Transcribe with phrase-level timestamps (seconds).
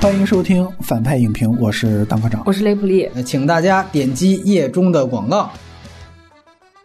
[0.00, 3.04] 欢迎收听反派影评，我是当科长，我是雷普利。
[3.14, 5.50] 呃请大家点击页中的广告。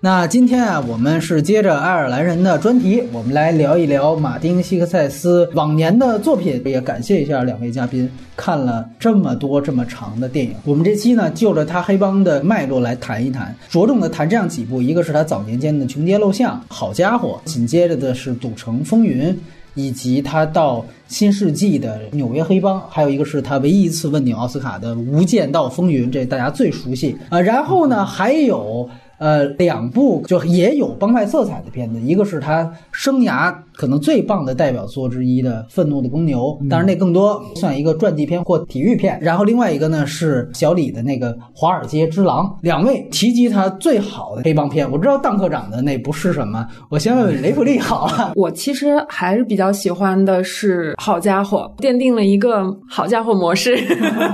[0.02, 6.62] 那今天啊，我们是接着爱尔兰人的专题，我们来聊一聊马丁·希克塞斯往年的作品。
[6.66, 10.54] 也感谢一下两位嘉宾看了这么多这么长的电影。
[10.66, 19.30] 我们这期呢，就着他黑帮的脉络来谈一谈，着重的谈这样几部：一个是他早年间的《穷街陋巷》，好家伙；紧接着的是《赌城风云》。
[19.76, 27.42] 以及他到新世纪的纽约黑帮，还有一个是他唯一一次问鼎奥斯卡的《无间道风云》，这大家最熟悉啊、呃。
[27.42, 39.18] 然后呢，还有呃两部就也有帮派色彩的片子，一个是他生涯可能最棒的代表作之一的《愤怒的公牛》，当然那更多算一个传记片或体育片。
[39.22, 42.46] 然后另外一个呢是小李的那个《华尔街之狼》。
[42.62, 48.34] 两位提及他最好的黑帮片，我知道当科长的那不是什么， 我先问问雷普利好了。
[48.36, 53.76] 我其实还是比较喜欢的是《好家伙》，奠定了一个好家伙模式，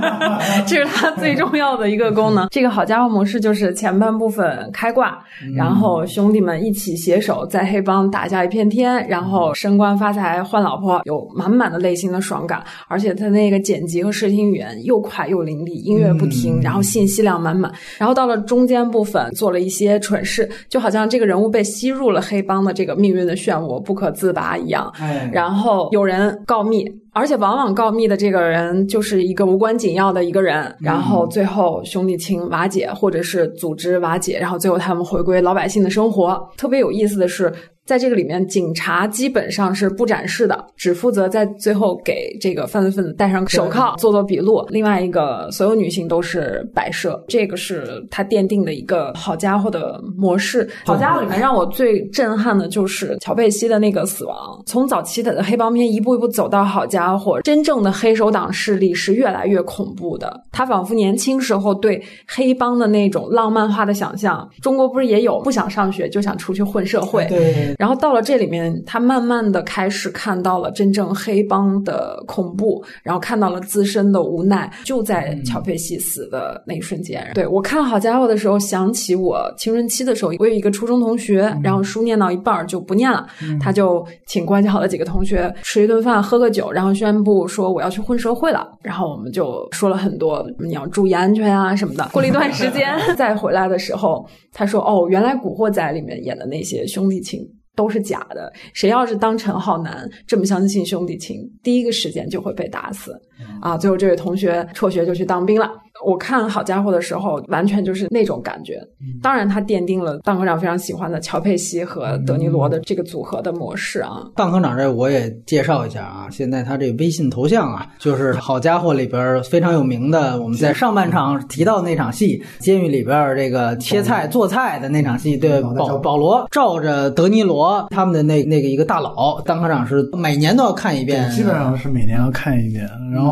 [0.68, 2.48] 这是它最重要的一个功能。
[2.50, 5.18] 这个好家伙模式就是前半部分开挂，
[5.56, 12.64] 然后兄弟们一起携手在黑帮打下一片天，然后升官发财换老婆，有满满的内心的爽感。
[12.88, 17.72] 而且他那个剪辑和视听语言又快又凌厉，音乐不停，然后信息量满满。
[17.98, 24.92] 然后到了中间部分做了一些蠢事，就好像这个人物被吸入了黑帮的这个命运的漩涡，不可自拔一样。
[25.00, 36.42] 哎，然后有人告密，而且往往告密的这个人就是一个无关紧要的一个人，然后最后兄弟情瓦解，或者是组织瓦解，然后最后他们回归老百姓的生活。
[36.58, 37.52] 特别有意思的是。
[37.86, 44.66] 在这个里面，警察基本上是不展示的，只负责在最后给这个犯罪分子戴上手铐做做笔录。
[44.70, 50.70] 另外一个，所有女性都是摆设，这个是他奠定的一个好家伙的模式。
[50.86, 54.62] 好家伙里面让我最震撼的就是乔贝西的那个死亡。
[54.66, 60.42] 从早期的黑帮片一步一步走到好家伙，真正的黑手党势力是越来越恐怖的。
[60.52, 67.26] 他仿佛年轻时候对黑帮的那种浪漫化的想象，中国不是也有不想上学就想出去混社会？
[67.26, 67.76] 对。
[67.82, 74.72] 然后到了这里面，他慢慢的开始看到了真正黑帮的恐怖，然后看到了自身的无奈。
[74.86, 83.26] 就在乔佩西死的那一瞬间，对我看好家伙的时候，想起我青春期的时候，我有一个初中同学，然后书念到一半就不念了，
[83.60, 88.70] 他就请关系好的几个同学吃一顿饭，喝个酒，然后宣布说我要去混社会了。
[88.84, 92.08] 然后我们就说了很多你要注意安全啊什么的。
[92.14, 97.42] 过了一段时间 再回来的时候，他说哦，原来《古惑仔》里面演的那些兄弟情。
[97.76, 98.52] 都是假的。
[98.74, 103.20] 谁要是当陈浩南这么相信兄弟情，第一个时间就会被打死。
[103.62, 105.70] 啊，最后这位同学辍学就去当兵了。
[106.04, 108.82] 我看好家伙的时候，完全就是那种感觉。
[109.22, 114.24] 当然，他奠定了当科长非常喜欢的乔佩西和德尼罗的这个组合的模式啊。
[114.36, 120.42] 当科长这我也介绍一下啊，现在他这微信头像啊，就是好家伙里边非常有名的。
[120.42, 132.90] 我们在上半场提到那场戏，监狱里边这个切菜做菜的那场戏，对保保罗照着德尼罗他们的那那个一个大佬，当科长是每年都要看一遍，基本上是每年要看一遍。
[133.14, 133.31] 然后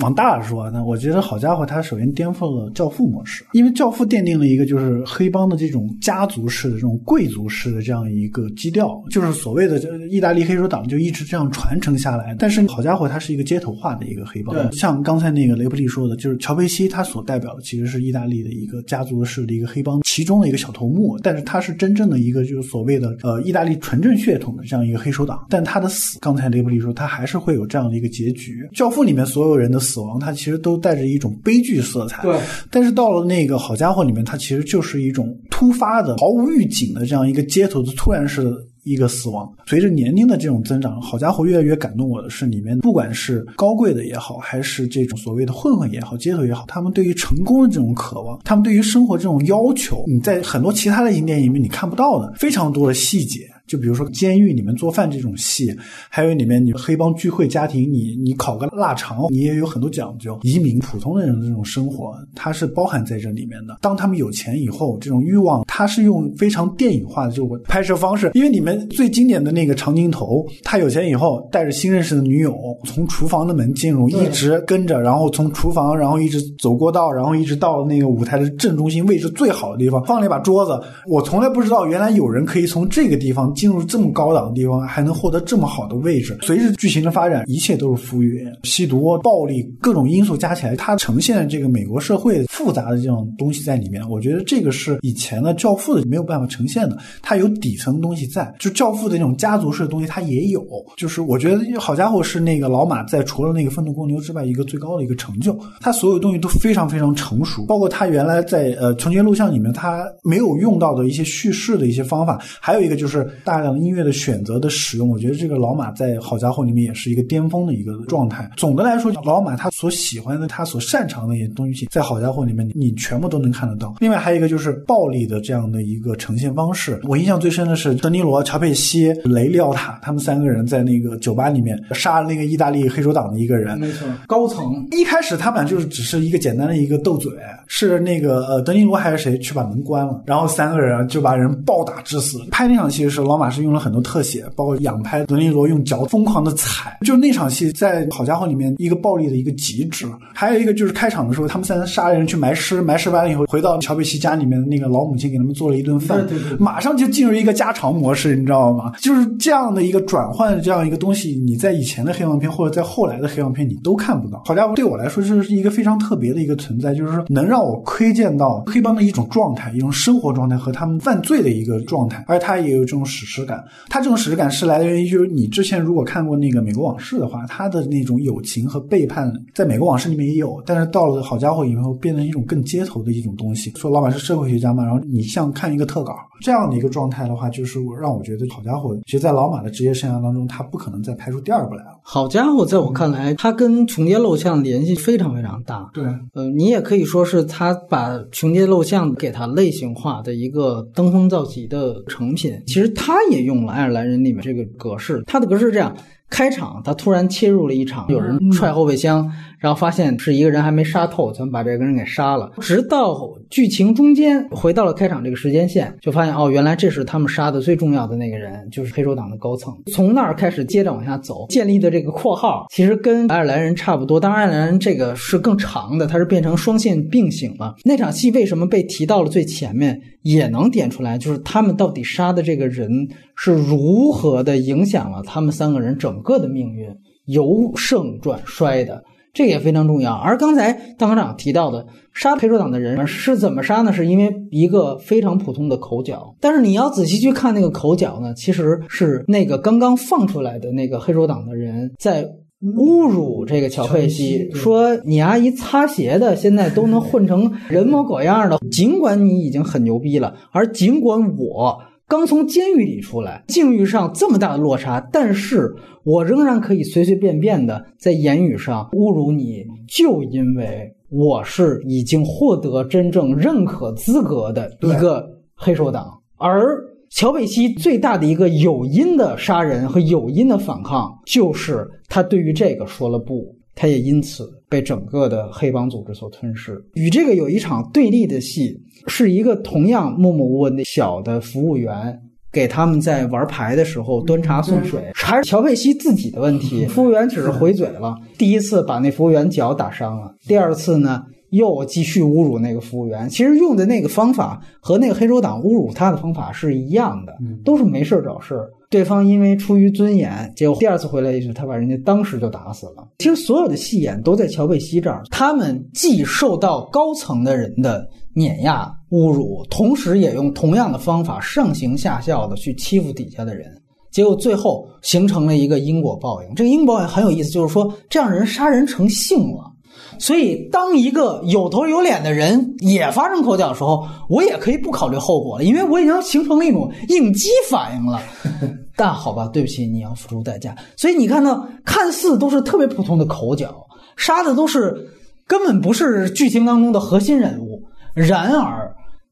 [0.00, 9.78] 往大了说呢，我觉得好家伙，他首先颠覆了教父模式，因为教父奠定了一个就是黑帮的这种家族式的这种贵族式的这样一个基调，就是所谓的
[10.08, 12.34] 意大利黑手党就一直这样传承下来。
[12.38, 25.46] 但是好家伙，它是一个街头化的一个黑帮，像刚才那个雷普利说的，就是乔佩西他所代表的其实是意大利的一个家族式的一个黑帮其中的一个小头目，但是他是真正的一个就是所谓的呃意大利纯正血统的这样一个黑手党。
[25.48, 28.68] 但他的死，刚才雷普利说他还是会有这样的一个结局。
[28.74, 32.22] 教父里面所有人的死亡，它其实都带着一种悲剧色彩。
[32.22, 32.36] 对。
[32.70, 38.50] 但是到了那个好家伙里面，它其实就是一种突发的、毫无预警的这样一个街头的突然式的
[38.84, 39.48] 一个死亡。
[39.66, 53.40] 随着年龄的这种增长，好家伙越来越感动我的是，里面不管是高贵的也好，还是这种所谓的混混也好、街头也好，他们对于成功的这种渴望，他们对于生活这种要求，你在很多其他类型电影里面你看不到的非常多的细节。
[53.68, 55.72] 就比如说监狱里面做饭这种戏，
[56.08, 60.38] 还有里面你黑帮聚会家庭，你你烤个腊肠，你也有很多讲究。
[60.42, 63.76] 移民普通的人的这种生活，它是包含在这里面的。
[63.82, 68.30] 当他们有钱以后，这种欲望，它是用非常电影化的这种拍摄方式。
[68.32, 80.72] 因为里面最经典的那个长镜头，他有钱以后带着新认识的女友从厨房的门进入，一直跟着，然后从厨房，然后一直走过道，然后一直到那个舞台的正中心位置最好的地方，放了一把桌子。
[81.06, 83.52] 我从来不知道原来有人可以从这个地方。
[83.58, 86.38] 进入这么高档的地方，还能获得这么好的位置。
[86.42, 94.08] 随着剧情的发展，一切都是浮云，吸毒、暴力各种因素加起来，它呈现的这个美国社会复杂的这种东西在里面。
[94.08, 100.64] 我觉得这个是以前的《教父》的没有办法呈现的，它有底层东西在，就《教父》的那种家族式的东西，它也有。
[100.96, 118.46] 就是我觉得好家伙是那个老马在除了那个愤怒公牛之外一个最高的一个成就，他所有东西都非常非常成熟，包括他原来在呃重节录像里面他没有用到的一些叙事的一些方法，还有一个就是大量音乐的选择的使用，我觉得这个老马在好家伙里面也是一个巅峰的一个状态。
[118.58, 123.94] 总的来说，老马他所喜欢的、他所擅长的一些东西，在好家伙里面你全部都能看得到。
[124.00, 134.86] 另外还有一个就是暴力的这样的一个呈现方式，我印象最深的是德尼罗、乔佩西、雷利奥塔他们三个人在那个酒吧里面杀了那个意大利黑手党的一个人，没错，高层。
[134.90, 137.32] 一开始他们俩就是只是一个简单的一个斗嘴，
[137.66, 142.38] 是那个呃德尼罗还是谁去把门关了，然后三个人就把人暴打致死。
[142.50, 150.06] 拍那场戏的时候马是用了很多特写，包括仰拍德尼罗用脚疯狂的踩，就那场戏在好家伙里面一个暴力的一个极致。
[150.34, 158.92] 还有一个就是开场的时候，他们三人杀人去埋尸，埋尸完了以后回到乔贝西家里面的那个老母亲给他们做了一顿饭，对对对马上就进入一个家常模式，你知道吗？
[158.98, 164.42] 就是这样的一个转换的这样一个东西，你在以前的黑帮片或者在后来的黑帮片你都看不到。
[164.46, 173.62] 好家伙，对我来说这是一个非常特别的一个存在，就是说能让我窥见到黑帮的一种状态、一种生活状态和他们犯罪的一个状态，而它也有这种史诗感。
[173.88, 183.70] 它这种史诗感是来源于，就是你之前如果看过那个《美国往事》的话，它的那种友情和背叛，在《美国往事》里面也有，但是到了好家伙以后，变成一种更街头的一种东西。
[183.76, 191.98] 说老板是社会学家嘛，然后你像看一个特稿这样的一个状态的话，就是我让我觉得好家伙，其实，在老马的职业生涯当中，他不可能再拍出第二部来了。
[192.02, 195.90] 好家伙，在我看来，他跟穷街陋巷联系非常非常大。
[195.92, 196.04] 对，
[196.34, 202.52] 呃，你也可以说是他把穷街陋巷给它类型化的一个登峰造极的成品。
[202.66, 205.94] 其实他也用了爱尔兰人里面这个格式，他的格式是这样：
[206.30, 212.50] 开场他突然切入了一场，有人踹后备箱，然后发现是一个人还没杀透，咱们把这个人给杀了。
[212.60, 213.18] 直到
[213.48, 219.74] 剧情中间回到了开场这个时间线，就发现哦，原来这是他们杀的最重要的那个人，就是黑手党的高层。
[219.92, 227.74] 从那儿开始接着往下走，建立的这个括号其实跟爱尔兰人差不多，当然爱尔兰人这个是更长的，它是变成双线并行了。
[227.84, 232.90] 那场戏为什么被提到了最前面，也能点出来，就是他们到底杀的这个人
[233.36, 236.88] 是如何的影响了他们三个人整个的命运，
[237.26, 239.04] 由盛转衰的。
[239.34, 240.14] 这也非常重要。
[240.14, 243.92] 而刚才大科长提到的杀黑手党的人是怎么杀呢？
[243.92, 246.34] 是因为一个非常普通的口角。
[246.40, 252.26] 但是你要仔细去看那个口角呢，其实是那个刚刚放出来的那个黑手党的人在
[252.62, 261.78] 侮辱这个乔佩西，说你阿姨擦鞋的现在都能混成人模狗样的，尽管你已经很牛逼了，而尽管我。
[262.08, 275.22] 刚从监狱里出来，境遇上这么大的落差，但是我仍然可以随随便便的在言语上侮辱你，就因为我是已经获得真正认可资格的一个
[275.54, 276.06] 黑手党。
[276.38, 286.78] 而乔贝西最大的一个有因的杀人和有因的反抗，就是他对于这个说了不，他也因此被整个的黑帮组织所吞噬。
[286.94, 288.80] 与这个有一场对立的戏。
[289.06, 292.20] 是一个同样默默无闻的小的服务员，
[292.52, 296.84] 给他们在玩牌的时候端茶送水，还是乔佩西自己的问题。
[296.90, 303.28] 服务员只是回嘴了，第一次把那服务员脚打伤了，第二次呢又继续侮辱那个服务员。
[303.28, 308.70] 其实用的那个方法和那个黑手党侮辱他的方法是一样的，都是没事找事儿。
[308.90, 313.06] 对方因为出于尊严，结果第二次回来一句，他把人家当时就打死了。
[313.18, 323.70] 其实所有的戏眼都在乔贝西这儿，他们既受到高层的人的碾压侮辱，同时也用同样的方法上行下效的去欺负底下的人，
[324.10, 326.54] 结果最后形成了一个因果报应。
[326.54, 329.70] 这个因果报应很有意思，就是说这样人杀人成性了。
[330.18, 338.20] 所以，当一个有头有脸的人也发生口角的时候，我也可以不考虑后果了，因为我已经形成了一种应激反应了。
[338.96, 340.74] 但好吧，对不起，你要付出代价。
[340.96, 343.74] 所以你看到，看似都是特别普通的口角，
[344.16, 345.08] 杀的都是
[345.46, 347.82] 根本不是剧情当中的核心人物。
[348.14, 348.87] 然而，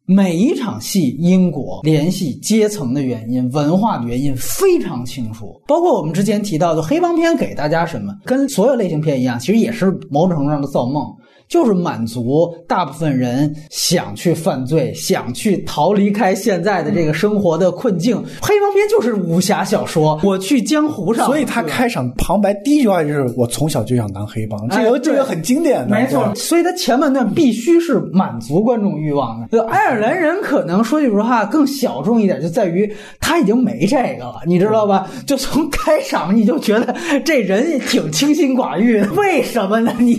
[0.09, 5.61] 每一场戏因果联系、阶层的原因、文化的原因非常清楚。
[5.67, 11.05] 包括我们之前提到的黑帮片给大家什么，跟所有类型片一样，其实也是某种程度上的造梦。
[11.49, 18.17] 就是满足大部分人想去犯罪、想去逃离开现在的这个生活的困境。
[18.43, 29.59] 黑帮片就是武侠小说，我去江湖上，所以他开场旁白第一句话就是“我从小就想当黑帮”，这个这个很经典的，没错，所以他前半段必须是满足观众欲望的。
[29.59, 35.09] 呃爱尔兰人可能说句实话更小众一点，就在于他已经没这个了，你知道吧？
[35.27, 39.93] 就从开场你就觉得这人也挺清心寡欲的，为什么呢？
[39.99, 40.15] 你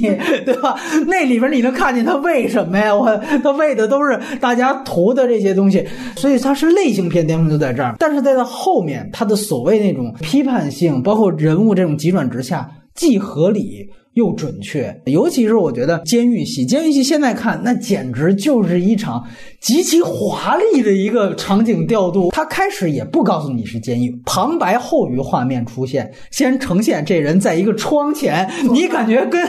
[0.45, 0.79] 对吧？
[1.07, 2.95] 那里边你能看见他为什么呀？
[2.95, 7.95] 我他为的都是大家图的这些东西，所以它是类型片巅峰就在这儿。
[7.99, 13.87] 但是在他后面，他的所谓那种批判性，包括人物这种急转直下，既合理。
[14.17, 19.23] 又准确，尤其是我觉得监狱戏，监狱戏现在看那简直就是一场
[19.61, 22.31] 极其华丽的一个场景调度。
[22.31, 29.39] 他开始也不告诉你是监狱，旁白后于画面出现，先呈现这人在一个窗前，你感觉跟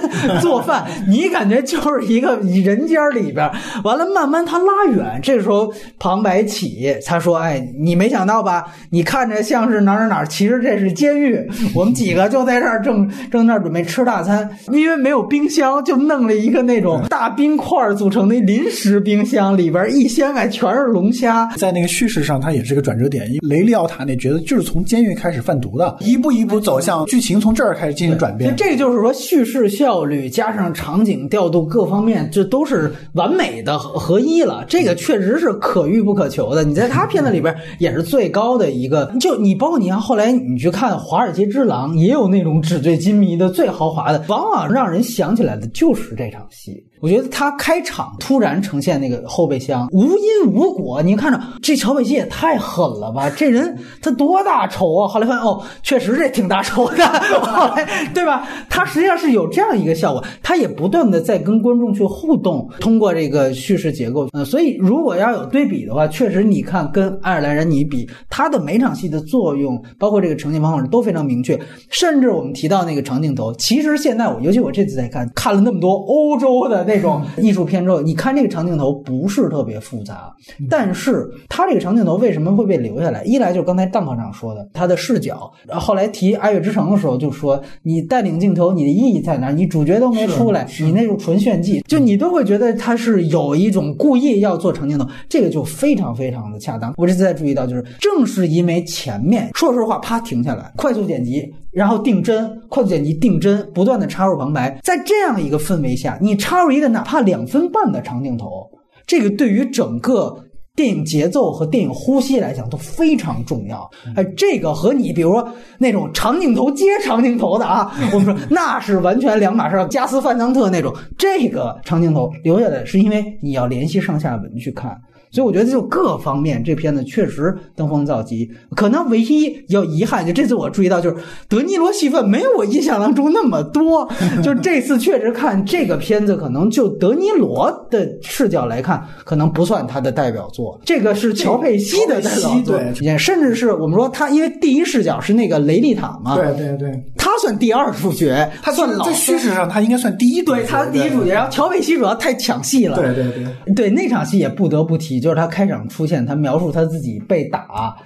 [0.40, 3.50] 做饭， 你感觉就是一个人间里边。
[3.84, 8.66] 完了，慢慢他拉远，这时候旁白起，他说：“哎，你没想到吧？
[8.90, 11.48] 你看着像是哪儿哪哪，其实这是监狱。
[11.74, 21.46] 我们几个就在这儿正正那儿准备吃大餐。”因为没有冰箱，就弄了一个那种大冰块组成的临时冰箱，里边一掀开全是龙虾。
[21.56, 23.28] 在那个叙事上，它也是个转折点。
[23.42, 28.54] 雷利奥塔那角色就是从监狱开始贩毒的， 一步一步走向剧情，从这儿开始进行转变。
[28.56, 34.64] 这就是说，叙事效率加上场景调度各方面，这都是完美的合合一了。
[34.68, 36.64] 这个确实是可遇不可求的。
[36.64, 39.12] 你在他片子里边也是最高的一个。
[39.20, 46.86] 就你包括你看后来你去看《华尔街之狼》，也有那种纸醉金迷的最豪华的，往往让人想起来的就是这场戏。
[47.00, 53.30] 我觉得他开场突然呈现那个后备箱无因无果，你看着这乔贝西也太狠了吧！
[53.30, 55.08] 这人他多大仇啊？
[55.08, 57.06] 后来发现哦，确实这挺大仇的。
[57.42, 58.46] 后来对吧？
[58.68, 64.28] 他实际上是有这样一个效果，他也不断的在跟观众去互动，通过这个叙事结构。
[64.32, 71.58] 呃，所以如果要有对比的话，确实你看跟爱尔兰人你比，他的每场戏的作用，包括这个呈现方法都非常明确。
[71.90, 76.87] 甚至我们提到那个长镜头，其实现在我尤其我这次在看，看了那么多欧洲的。
[76.88, 80.34] 那种艺术片之后，你看这个长镜头不是特别复杂，
[80.68, 83.22] 但是它这个长镜头为什么会被留下来？
[83.22, 85.52] 一来就是刚才邓科长说的，他的视角。
[85.68, 89.50] 后来提《爱乐之城》的时候，就说你带领镜头，你的意义在哪？
[89.50, 96.94] 你主角都没出来，你那种纯炫技，就你都会觉得他是有一种故意要做长镜头，这个就非常非常的恰当。
[96.96, 101.52] 我这次才注意到，就是正是因为前面说实话，啪停下来，快速剪辑。
[101.70, 108.68] 然后定帧，快速剪辑，定帧，不断的插入旁白，在这样一个氛围下，你插入一个哪怕两分半的长镜头，
[109.06, 110.44] 这个对于整个
[110.74, 113.90] 电影节奏和电影呼吸来讲都非常重要。
[114.14, 119.86] 哎，这个和你比如说那种长镜头接长镜头的啊， 我们说那是完全两码事。
[119.90, 124.96] 加斯范桑特那种，这个长镜头留下来是因为你要联系上下文去看。
[125.30, 131.16] 所以我觉得就各方面这片子确实登峰造极，可能唯一要遗憾就这次我注意到就是
[131.48, 134.08] 德尼罗戏份没有我印象当中那么多，
[134.42, 155.17] 就这次确实看这个片子可能就德尼罗的视角来看，可能不算他的代表作，这个是乔佩西的代表作，对，甚至是我们说他因为第一视角是那个雷利塔嘛，对对对，他算第二主角，他算老在叙事上他应该算第一，对他第一主角，然后乔佩西主要太抢戏了，对对对，对那场戏也不得不提。
[155.20, 157.96] 就是他开场出现，他描述他自己被打，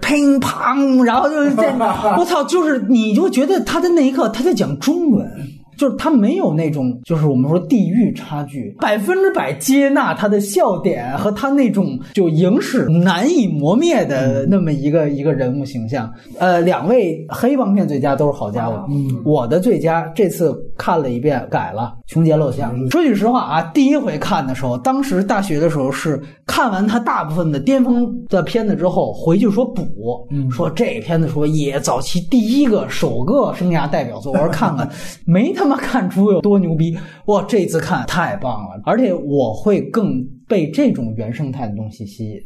[0.00, 1.62] 乒乓，然后就是这，
[2.18, 5.28] 我操，就是你就觉得他的那一刻他在讲中文。
[5.76, 16.12] 就是他没有那种，就是我们说地域差距，百分之百接纳他的笑点和他那种就影史难以磨灭的那么一个、嗯、一个人物形象。
[16.38, 22.76] 呃，两位黑帮片最佳都是好家伙，嗯，我的最佳这次看了一遍，改了《穷杰陋巷》。
[22.90, 34.88] 说句实话啊，第一回看的时候，当时大学的时候是看完他大部分的巅峰的片子之后，回去说补，嗯，说这片子说也早期第一个首个生涯代表作，我说看看，
[35.26, 37.44] 没他他妈看出有多牛逼哇！
[37.48, 42.38] 这次看太棒了，而且我会更被这种原生态的东西吸引。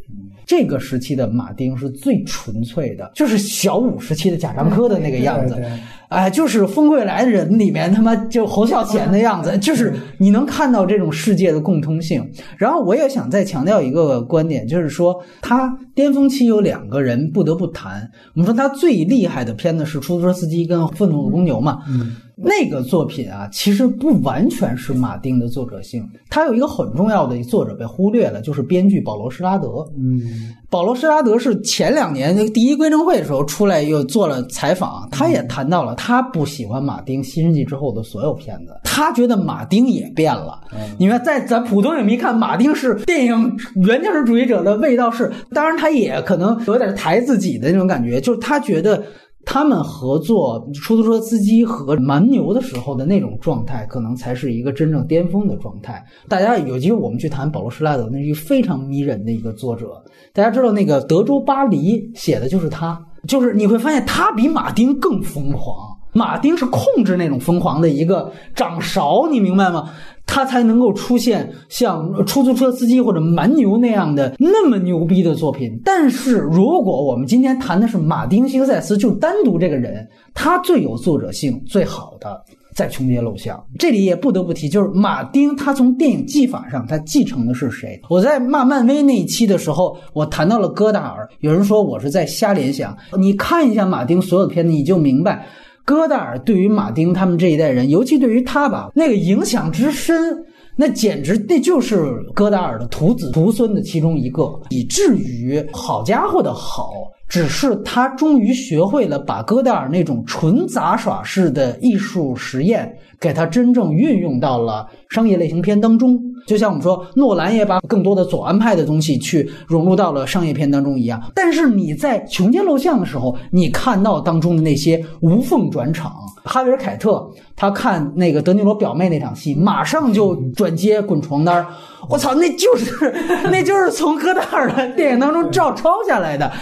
[0.46, 5.60] 这个时期的马丁是最纯粹的，就是小五时期的贾樟柯的那个样子，
[6.08, 12.24] 哎，就是《风归来的人》里面他妈就侯孝贤的样子， 就是你能看到这种世界的共通性。
[12.56, 18.08] 然后我也想再强调一个观点，就是说他巅峰期有两个人不得不谈。
[18.36, 22.14] 我们说他最厉害的片子是《出租车司机》跟《愤怒的公牛》嘛，嗯。
[22.38, 29.86] 那个作品啊，其实不完全是马丁的作者性，他有一个很重要的作者被忽略了，就是编剧保罗·施拉德。
[29.96, 30.20] 嗯，
[30.68, 40.60] 保罗·施拉德是前两年那个第一归正会的时候出来又做了采访，他也谈到了他不喜欢马丁新世纪之后的所有片子，他觉得马丁也变了。
[40.98, 49.02] 你看，在咱普通影迷看，马丁是电影原教旨主义者的味道是，当然他也可能有点抬自己的那种感觉，就是他觉得。
[49.46, 56.04] 他们合作出租车司机和蛮牛的时候的那种状态，可能才是一个真正巅峰的状态。
[56.28, 60.04] 大家有机会我们去谈保罗·施拉德，那是一个非常迷人的一个作者。
[60.34, 65.95] 大家知道那个德州巴黎写的就是他，就是你会发现他比马丁更疯狂。
[66.16, 69.90] 马丁是控制那种疯狂的一个掌勺，你明白吗？
[70.24, 75.78] 他才能够出现像出租车司机或者蛮牛那样的那么牛逼的作品。
[75.84, 82.42] 但是如果我们今天谈的是马丁·辛塞斯，就单独这个人，他最有作者性、最好的
[82.74, 88.00] 在《穷街陋巷》这里也不得不提，就是马丁他从电影技法上他继承的是谁？
[88.08, 92.96] 我在骂漫威那一期的时候，我谈到了戈达尔，有人说我是在瞎联想。
[93.16, 95.46] 你看一下马丁所有的片子，你就明白。
[95.86, 106.92] 戈达尔对于马丁他们这一代人，尤其对于他吧，那个影响之深，那简直那就是戈达尔的徒子徒孙的其中一个，以至于好家伙的好，
[107.28, 116.18] 只是他终于学会了把戈达尔那种纯杂耍式的艺术实验，给他真正运用到了商业类型片当中。
[116.46, 121.20] 就像我们说，诺兰也把更多的左岸派的东西去融入到了商业片当中一样。
[121.34, 126.14] 但是你在《穷街陋巷》的时候，你看到当中的那些无缝转场，
[126.44, 131.66] 哈维尔·凯特他看那个德尼罗表妹那场戏，马上就转接滚床单
[132.08, 133.12] 我操，那就是
[133.50, 136.52] 那就是从戈达尔的电影当中照抄下来的。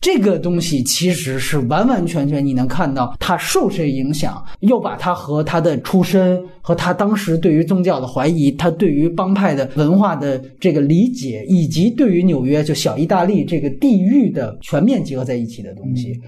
[0.00, 16.18] 这个东西其实是完完全全你能看到他受谁影响，又把他和他的出身和他当时对于宗教的怀疑，他对于帮派的文化的这个理解，以及对于纽约就小意大利这个地域的全面结合在一起的东西。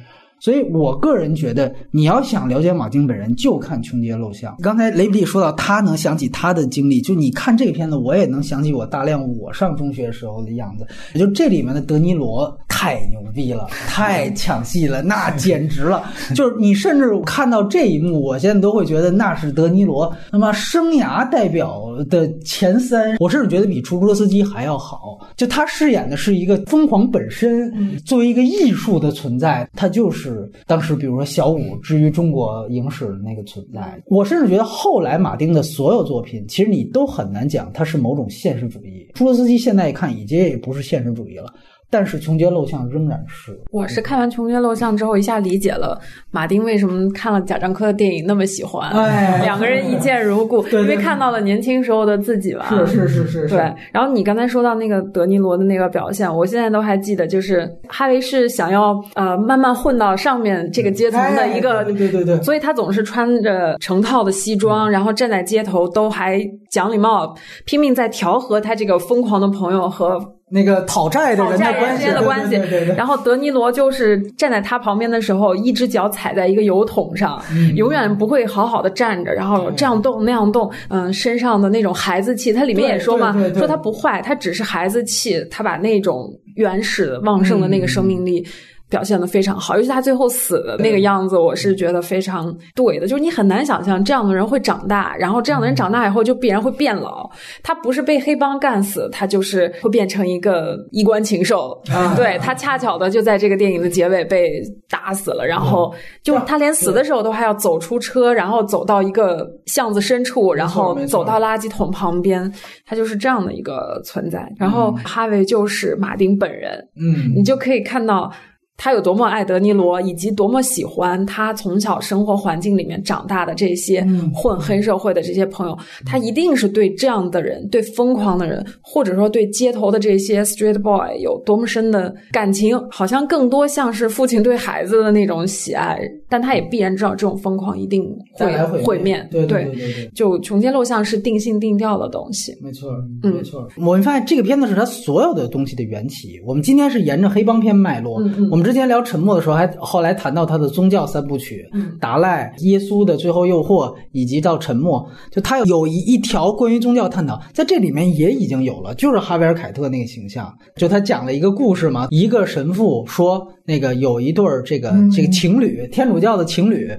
[0.43, 4.53] 所以我个人觉得，你要想了解马丁本人，就看《穷街陋巷》。
[4.61, 10.85] 刚才雷比利说到，他能想起他的经历，就你看这个片子，我也能想起我大量我上中学时候的样子。
[11.17, 16.03] 就这里面的德尼罗太牛逼了， 太抢戏了， 那简直了！
[16.35, 25.21] 就是你甚至看到这一幕，我现在都会觉得那是德尼罗那么生涯代表的前三，我甚至觉得比出租车司机还要好。
[25.37, 30.32] 就他饰演的是一个疯狂本身，作为一个艺术的存在，他就是。
[30.33, 39.09] 是当时，比如说小五之于中国影史的那个存在，我甚至觉得后来马丁的所有作品，其实你都很难讲它是某种现实主义。
[39.15, 41.53] 出租车司机现在一看，已经也不是现实主义了。
[41.93, 43.53] 但是《穷街陋巷》仍然是。
[43.71, 48.89] 我是看完《穷街陋巷》之后，一下理解了马丁为什么看了贾樟柯的电影那么喜欢。
[48.93, 52.67] 哎， 两个人一见如故，因为看到了年轻时候的自己吧。
[52.71, 53.47] 是是是是。
[53.47, 53.59] 对。
[53.93, 62.43] 然后你刚才说到那个德尼罗的那个表现，我现在都还记得，就是哈维是想要呃慢慢混到上面这个阶层的一个，对对对对。
[62.43, 66.41] 所以他总是穿着成套的西装，然后站在街头都还
[66.71, 70.19] 讲礼貌，拼命在调和他这个疯狂的朋友和。
[70.53, 72.57] 那个讨债的人的关系，的关系。
[72.97, 77.43] 然后德尼罗就是站在他旁边的时候，一只脚踩在一个油桶上，
[77.75, 88.47] 永远不会好好的站着，然后这样动那样动，嗯，身上的那种孩子气，他里面也说嘛，说他不坏，他只是孩子气，他把那种原始旺盛的那个生命力。
[88.93, 93.07] 表现的非常好，尤其他最后死的那个样子，我是觉得非常对的。
[93.07, 97.27] 就是你很难想象这样的人会长大，然后这样的人长大以后就必然会变老。
[97.63, 101.81] 他不是被黑帮干死，他就是会变成一个衣冠禽兽。
[102.15, 112.53] 对他恰巧的就在这个电影的结尾被打死了，然后就他连死的时候都还要走出车，然后走到一个巷子深处，然后走到垃圾桶旁边，
[112.85, 114.47] 他就是这样的一个存在。
[114.59, 118.31] 然后哈维就是马丁本人，嗯，你就可以看到。
[118.77, 124.05] 他有多么爱德尼罗，以及多么喜欢他从小生活环境里面长大的这些
[124.35, 136.01] 混黑社会的这些朋友，他一定是对这样的人，对疯狂的人，或者说对街头的这些 street boy 有多么深的感情，好像更多像是父亲对孩子的那种喜爱。
[136.29, 138.47] 但他也必然知道这种疯狂一定会
[138.83, 139.23] 毁灭。
[139.31, 142.57] 对对对对，就穷街陋巷是定性定调的东西。
[142.63, 142.89] 没错，
[143.23, 143.69] 嗯，没错。
[143.77, 146.41] 我们发现这个片子是他所有的东西的缘起。
[146.47, 148.15] 我们今天是沿着黑帮片脉络，
[148.51, 155.01] 我们之前聊《沉默》的时候，还后来谈到他的宗教三部曲，《达赖》、耶稣的最后诱惑，以及到《沉默》，
[155.35, 166.91] 就他有一一条关于宗教探讨，在这里面也已经有了，就是哈维尔·凯特那个形象，就他讲了一个故事嘛，一个神父说，那个有一对儿这个这个情侣，天主教的情侣，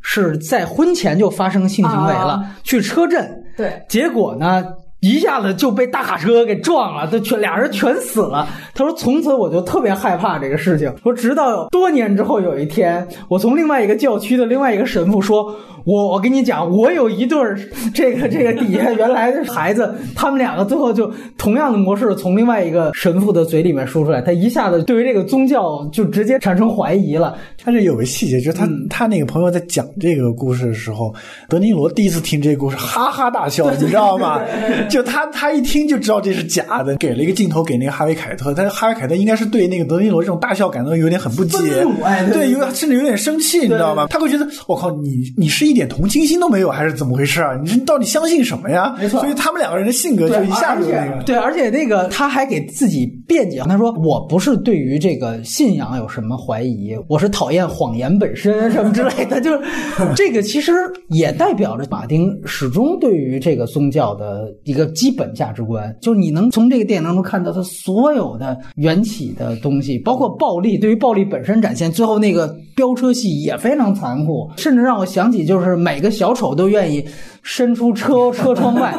[0.00, 4.64] 是在婚前就发生性行为了，去车震，对，结果呢？
[5.02, 8.48] 一下子就被大卡车给撞了，都全俩人全死了。
[8.72, 10.94] 他说从此我就特别害怕这个事情。
[11.02, 15.54] 说直到多年之后有一天，我从另外一个教区的另外一个神父说。
[15.84, 17.58] 我我跟你讲，我有一对儿，
[17.92, 27.36] 这个这个底下原来的孩子，他们两个最后就同样的模式从另外一个神父的嘴里面说出来，他一下子对于这个宗教就直接产生怀疑了。
[27.64, 31.12] 他这有个细节，就是他他那个朋友在讲这个故事的时候，
[31.48, 34.40] 德尼罗第一次听这个故事，哈哈大笑，你知道吗？
[34.92, 41.58] 就他他一听就知道这是假的，给了一个镜头给那个哈维凯特，但是哈维凯特应该是对那个德尼罗这种大笑感到有点很不解，
[42.32, 44.06] 对，有甚至有点生气，你知道吗？
[44.10, 47.58] 他会觉得我靠，你你是一点同情心都没有，还是怎么回事啊？
[47.64, 48.94] 你到底相信什么呀？
[48.98, 59.60] 没错，所以他们两个人的性格就一下就那个对，而且那个他还给自己辩解，他说我不是对于这个信仰有什么怀疑，我是讨厌谎言本身什么之类的，就是
[60.14, 60.72] 这个其实
[61.08, 77.04] 也代表着马丁始终对于这个宗教的一个基本价值观，就是你能从这个电影当中看到他所有的缘起的东西，包括暴力，对于暴力本身展现，最后那个飙车戏也非常残酷，甚至让我想起就是每个小丑都愿意。
[77.42, 78.92] 伸出车 车窗外，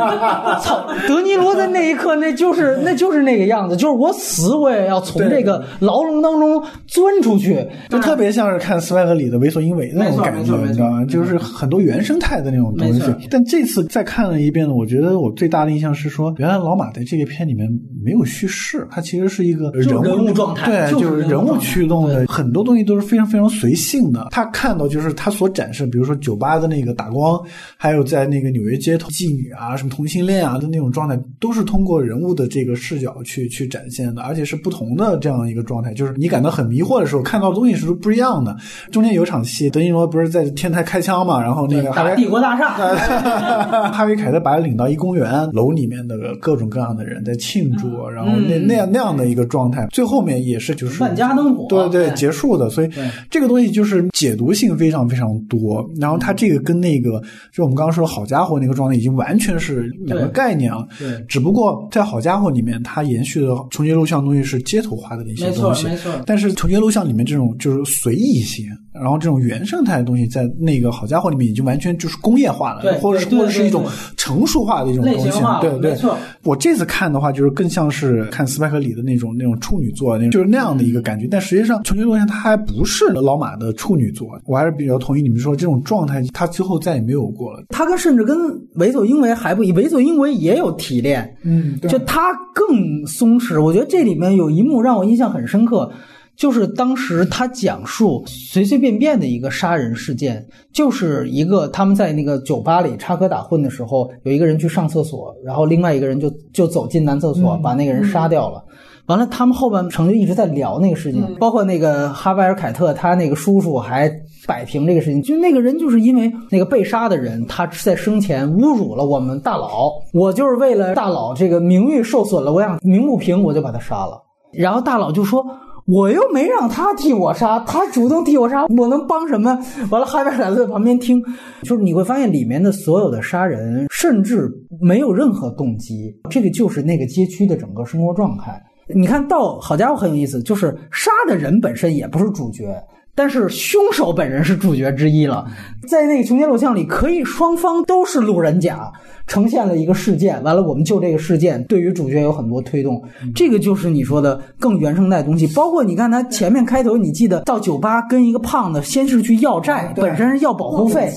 [0.61, 0.85] 操！
[1.07, 11.05] 德尼罗在那一刻，那就是 那就是那个样子，就是我死我也要从这个牢笼当中钻出去，就特别像是看斯派克里的《为所应为》那种感觉，你知道吗？
[11.05, 13.01] 就是很多原生态的那种东西。
[13.31, 17.65] 但这次再看了一遍呢，我觉得我最大的印象是说，原来老马在这个片里面
[18.03, 24.27] 没有叙事，他其实是一个人物状态，对，就是人物驱动的，很多东西都是非常非常随性的。
[24.31, 27.39] 他看到就是他所展示，比如说酒吧的那个打光，
[27.77, 28.32] 还有在。
[28.33, 35.93] 那个纽约街头妓女啊，什么同性恋啊的那种状态，都是通过人物的这个视角去去展现的，而且是不同的这样一个状态。
[35.93, 38.57] 就是你感到很迷惑的时候，看到东西是不一样的。
[38.91, 42.73] 中间有场戏，德尼罗不是在天台开枪嘛，然后那个打帝国大厦，
[43.93, 52.67] 哈维凯特把他领到一公园，楼里面的各种各样的人在庆祝，然后那那样那样的一个状态，最后面也是就是万家灯火，对对，结束的。
[52.71, 52.89] 所以
[53.29, 55.87] 这个东西就是解读性非常非常多。
[56.01, 58.22] 然后他这个跟那个就我们刚刚说好。
[58.23, 60.87] 好家伙，那个状态已经完全是两个概念了。
[60.97, 65.87] 对，只不过在好家伙里面，它延续的重叠录像东西是街头化的那些东西。
[65.87, 66.23] 没错，没错。
[66.25, 73.85] 但是重叠录像里面这种就是随意性，然后这种原生态的东西，在那个好家伙里面已经完全就是工业化了，或者是或者是一种
[74.17, 75.29] 成熟化的一种东西。
[75.61, 75.97] 对对。
[76.43, 81.27] 我这次看的话，就是更像是看斯派克里的那种那种处女座，那就是那样的一个感觉。
[81.29, 84.27] 但实际上，重节录像它还不是老马的处女座。
[84.45, 87.63] 我还是比较同意你们说这种状态，他之后再也没有过了。
[87.69, 88.37] 他跟甚至跟
[88.75, 93.61] 为所应为还不一，为所应为也有提炼，嗯，就他更松弛。
[93.61, 95.89] 我觉得这里面有一幕让我印象很深刻，
[96.35, 108.63] 就是当时他讲述随随便便的一个杀人事件，就是一个他们在那个酒吧里插科打诨的时候，有一个人去上厕所，然后另外一个人就就走进男厕所，把那个人杀掉了。
[109.07, 114.09] 完了，他们后半程就一直在聊那个事情，包括那个哈维尔凯特他那个叔叔还
[114.47, 124.21] 摆平这个事情，就那个人就是因为那个被杀的人他在生前侮辱了我们大佬，我就是为了大佬这个名誉受损了，我想鸣不平，我就把他杀了。
[124.53, 125.45] 然后大佬就说，
[125.85, 129.57] 我又没让他替我杀，他主动替我杀，我能帮什么？
[129.89, 131.21] 完了，哈维尔在旁边听，
[131.63, 138.61] 就是你会发现里面的所有的杀人，甚至没有任何动机，这个就是那个街区的整个生活状态。
[138.93, 142.65] 你看到好家伙很有意思，就是杀的人本身也不是主角，
[143.15, 145.45] 但是凶手本人是主角之一了。
[145.87, 148.91] 在那个穷街录像里，可以双方都是路人甲，
[149.27, 150.41] 呈现了一个事件。
[150.43, 153.03] 完了，我们就这个事件对于主角有很多推动。
[153.35, 155.45] 这个就是你说的更原生态东西。
[155.47, 161.11] 包括你看他前面开头，你记得到酒吧跟一个胖子先是去要债，本身是要保护费，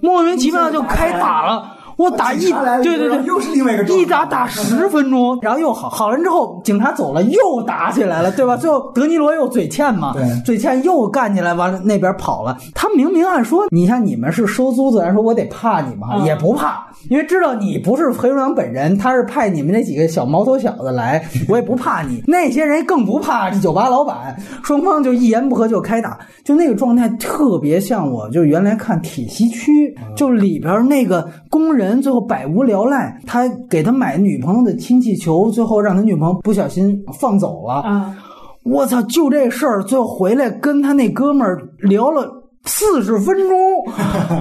[0.00, 1.77] 莫名其妙就开打了。
[1.98, 2.50] 我打一，
[2.82, 8.56] 对对对，又是另外一个一打打十分钟，然后又好，好了之后警察走了，又打起来了，对吧？
[8.56, 12.56] 最后德尼罗又嘴欠嘛，嘴欠又干起来，完了那边跑了。
[12.72, 16.22] 他明明按说，你像你们是收租子，按说我得怕你吗？
[16.24, 22.22] 也不怕，因为知道你不是黑龙江本人，他是派你们那几个小毛头小子来，我也不怕你。
[22.28, 31.87] 那些人更不怕这酒吧老板，双方就一言不合就开打，就那个状态特别像我，就原来看铁西区，就里边那个工人。
[31.88, 37.74] 人最后百无聊赖，他给他买女朋友的氢气球，最后让他女朋友不小心放走了。
[37.80, 38.16] 啊！
[38.64, 39.00] 我操！
[39.02, 42.37] 就这事儿，最后回来跟他那哥们儿聊了
[42.68, 43.58] 四十分钟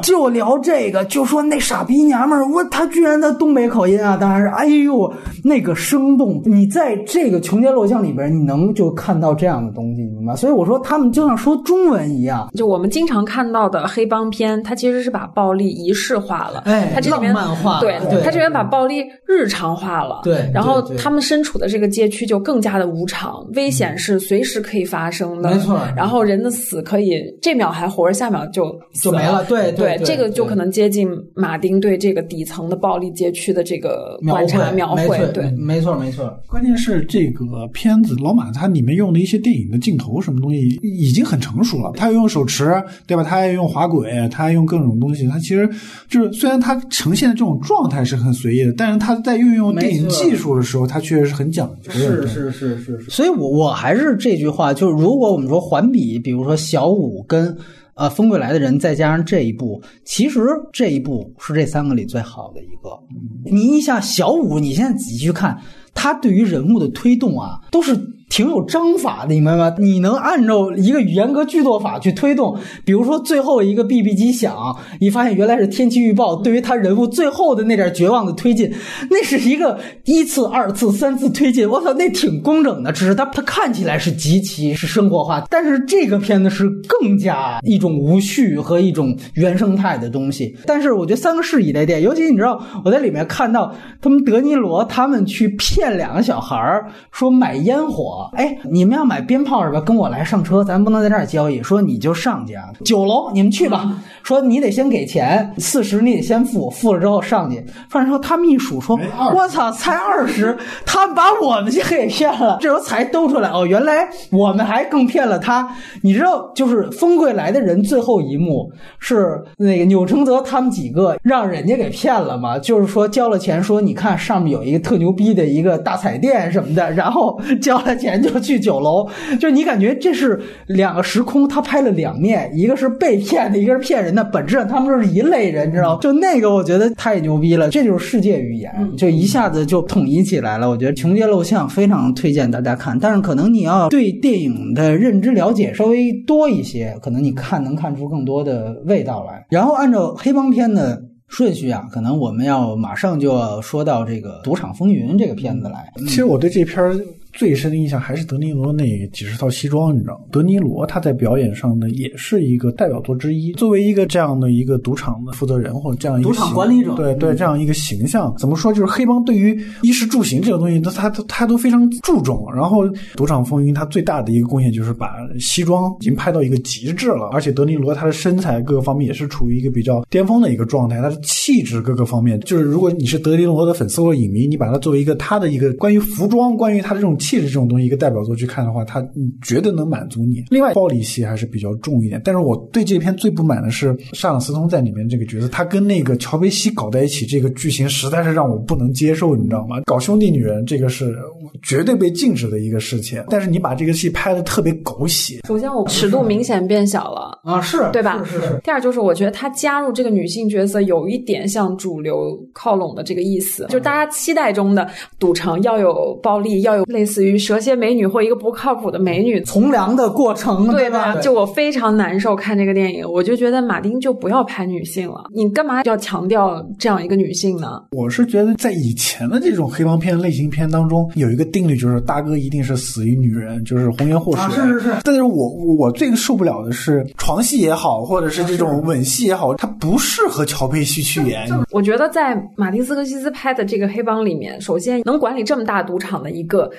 [0.04, 4.18] 就聊这个，就说那傻逼娘们儿，我他居然的东北口音啊！
[4.18, 5.12] 当然是，哎呦，
[5.44, 10.36] 那个生动，你在这个穷街陋巷里边，你能就看到这样的东西，明白？
[10.36, 17.34] 所以我说他们就像说中文一样，就我们经常看到的黑帮片，它其实是把暴力仪式化了，哎，它这里面
[17.80, 25.80] 对，对，它这边把暴力日常化了，对，然后他们身处的这个街区就更加的无常，危险是随时可以发生的，没错。
[25.96, 35.52] 然后人的死可以这秒还活着，下秒就就没了对对对这个就可能接近马丁对这个底层的暴力街区的这个描观察绘描绘，没错对。
[35.52, 43.24] 没错没错，关键是这个片子老马他里面用的一些电影的镜头什么东西已经很成熟了，他用手持，对吧？
[43.24, 45.70] 他还用滑轨，他还用各种东西，他其实
[46.10, 51.94] 就是虽然他呈现的这种状态是很随意的，但是他在运用电影技术的时候，他确实是很讲究的。
[51.94, 57.56] 是是是是是，所以我我还是这句话，就是如果我们说环比，比如说小五跟
[57.98, 60.40] 呃风归来的人，再加上这一部，其实
[60.72, 62.98] 这一部是这三个里最好的一个。
[63.44, 65.60] 你一下小五，你现在仔细去看，
[65.94, 68.00] 他对于人物的推动啊，都是。
[68.30, 69.76] 挺有章法的，你明白吗？
[69.80, 78.72] 你能按照一个严格剧作法去推动，比如说最后一个 BB 机响，你发现原来是天气预报，对于他人物最后的那点绝望的推进，
[79.10, 82.92] 那是一个一次、二次、三次推进，我操，那挺工整的。
[82.92, 90.54] 只是它它看起来是极其是生活化，但是这个片子是更加一种无序和一种原生态的东西。
[90.66, 98.17] 但是我觉得三个是一类电影，尤其你知道我在里面看到他们德尼罗他们去骗两个小孩儿说买烟火。
[98.34, 99.82] 哎，你们要买鞭炮是吧？
[99.82, 101.62] 跟我来上车，咱不能在这儿交易。
[101.62, 103.90] 说你就上去啊，九楼你们去吧。
[104.24, 107.66] 说你得先给钱，四十你得先付，付了之后上去。
[107.90, 109.00] 反正说他们一数说，
[109.34, 112.58] 我操，才二十，他们把我们先给骗了。
[112.60, 115.68] 这时候才兜出来，哦，原来我们还更骗了他。
[116.02, 122.58] 你知道，就是风贵来的人最后一幕是那个钮承泽他们几个让人家给骗了吗？
[122.60, 128.07] 就是说交了钱，说你看上面有一个特牛逼的一个大彩电什么的，然后交了钱。
[128.22, 136.00] 就去酒楼，就你感觉这是两个时空，他拍了两面，一个是被骗的，一个是骗人的，本质上他们是一类人，知道吗？
[136.02, 140.70] 就那个我觉得太牛逼了，这就是世界语言，就一下子就统一起来了。
[140.70, 149.46] 我觉得穷街陋巷非常推荐大家看，但是可能你要对电影的认知了解稍微多一些，可能你看能看出更多的味道来。
[149.50, 151.02] 然后按照黑帮片的。
[151.30, 155.92] 顺序啊，可能我们要马上就要说到这个《赌场风云》这个片子来。
[156.08, 156.98] 其实我对这片儿
[157.38, 160.26] 最深的印象还是德尼罗那几十套西装，你知道吗？
[160.32, 163.54] 德尼罗他在表演上呢，也是一个代表作之一。
[163.54, 168.74] 作为一个这样的一个赌场的负责人或者这样一个赌场管理者，对对，这样一个形象，怎么说？
[168.74, 172.44] 就是黑帮对于衣食住行这个东西，他他他都非常注重。
[172.56, 189.06] 然后《赌场风云》他最大的一个贡献就是把西装已经拍到一个极致了，而且德尼罗他的身材各个方面也是处于一个比较巅峰的一个状态，他的气质各个方面，就是如果你是德尼罗的粉丝或者影迷，你把他作为一个他的一个关于服装、关于他的这种气质这种东西一个代表作去看的话，他
[189.42, 190.44] 绝对能满足你。
[190.50, 199.82] 另外，暴力戏还是比较重一点，但是我对这篇最不满的是沙朗斯通在里面这个角色，他跟那个乔贝西搞在一起，这个剧情实在是让我不能接受，你知道吗？
[199.86, 201.14] 搞兄弟女人这个是
[201.62, 205.42] 绝对被禁止的一个事情，但是你把这个戏拍的特别狗血。
[205.48, 208.24] 首先，我尺度明显变小了啊，是对吧？
[208.24, 208.60] 是是是。
[208.64, 214.88] 第二就是，我觉得他加入这个女性角色有一点向主流靠拢的这个意思，就是大家期待中的
[215.20, 221.16] 赌城要有暴力，要有类似于蛇蝎美女或一个不靠谱的美女从良的过程，对吧？
[221.18, 227.82] 就我非常难受看这个电影，我就觉得马丁就不要拍女性了，你干嘛要强调这样一个女性呢？
[227.92, 234.42] 我是觉得在以前的这种黑帮片类型片当中，有一个定律就是大哥一定是死于女人，就是红颜祸水。
[234.44, 234.96] 啊，是是是。
[235.04, 241.48] 但是我我最受不了的是床戏也好，或者是这种吻戏也好，它不适合乔佩西去演。
[241.72, 246.70] 我觉得在马丁斯科西斯拍的这个黑帮里面，首先能管理这么大赌场的一个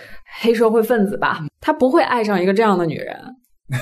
[0.40, 3.16] 黑社会分子吧，他不会爱上一个这样的女人。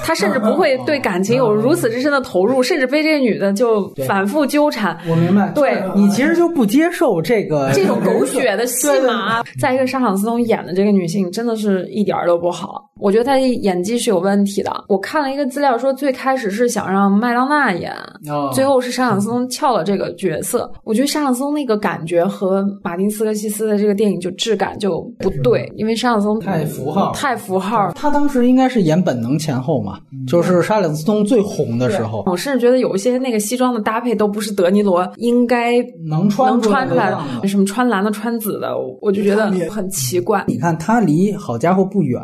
[0.05, 4.99] 他甚至不会对感情有如此之深的投入，甚至被这个女的就反复纠缠。
[5.09, 9.45] 我明白，对你其实就不接受这个这种狗血的戏 码。
[9.61, 14.85] 再一个，沙朗斯通演的这个女性真的是一点儿都不好，我觉得他演技是有问题的。
[14.89, 17.93] 我看了一个资料说，最开始是想让麦当娜演，
[18.29, 20.71] 哦、最后是沙朗斯通撬了这个角色。
[20.83, 27.93] 我觉得沙朗斯通那个感觉和马丁斯科西斯的这个电影就质感就不对，因为沙朗斯通太符号，太符号。
[27.93, 32.25] 他当时应该是演本能前后嘛，就是沙朗斯通最红的时候。
[32.27, 35.75] 我甚至觉得有一些那个西装的搭配都不是德尼罗应该
[36.09, 40.43] 能穿能穿出来的，什么穿蓝的、穿紫的，我就觉得很奇怪。
[40.49, 42.21] 你看他离好家伙不远。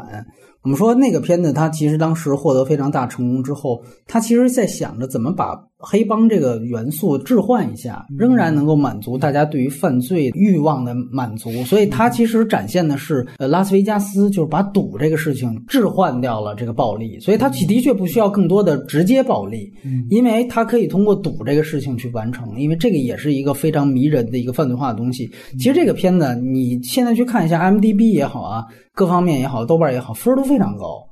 [0.63, 11.51] 我们说那个片子，他其实当时获得非常大成功之后，他其实在想着怎么把黑帮这个元素置换一下，仍然能够满足大家对于犯罪欲望的满足。
[11.65, 19.73] 所以它其实展现的是，呃，拉斯维加斯就是把赌这个事情置换掉了这个暴力，所以它的确不需要更多的直接暴力，
[20.09, 25.29] 因为它可以通过赌这个事情去完成，因为这个也是一个非常迷人的一个犯罪化的东西。
[25.59, 28.65] 其实这个片子你现在去看一下 M D B 也好啊。
[28.95, 31.03] 各方面也好，豆瓣也好，分都非常高。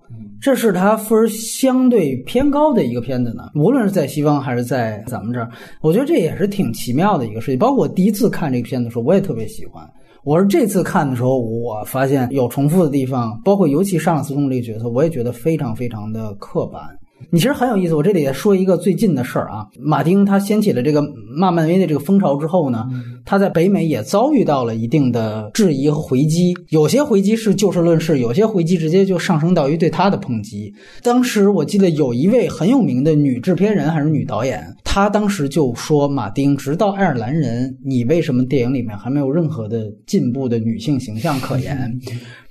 [0.40, 3.44] 这是它分相对偏高的一个片子呢。
[3.54, 5.50] 无论是在西方还是在咱们这儿，
[5.82, 7.58] 我觉得这也是挺奇妙的一个事情。
[7.58, 9.86] 包括我第一次看这个片子的时候，我也特别喜欢。
[10.24, 16.82] 我是这次看的时候，我发现有重复的地方，包括尤其上司通这个角色，我也觉得非常非常的刻板。
[17.28, 19.66] 你其实很有意思，我这里也说一个最近的事儿啊。
[19.78, 21.02] 马丁他掀起了这个
[21.36, 22.86] 骂漫威的这个风潮之后呢，
[23.24, 26.56] 他在北美也遭遇到了一定的质疑和回击。
[26.70, 30.72] 有些回击是就事论事，有些回击直接就上升到于对他的抨击。
[31.02, 41.98] 当时我记得有一位很有名的女制片人还是女导演，她当时就说：“马丁，直到爱尔兰人，你为什么电影里面还没有任何的进步的女性形象可言？”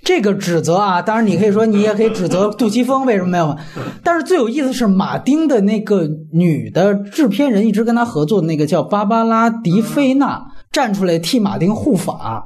[0.04, 3.58] 这个指责啊，当然你可以说，你也可以指责杜琪峰为什么没有。
[4.04, 12.46] 但是最有意思是，马丁的那个女的制片人一直跟他合作的那个叫芭芭拉·迪菲娜站出来替马丁护法，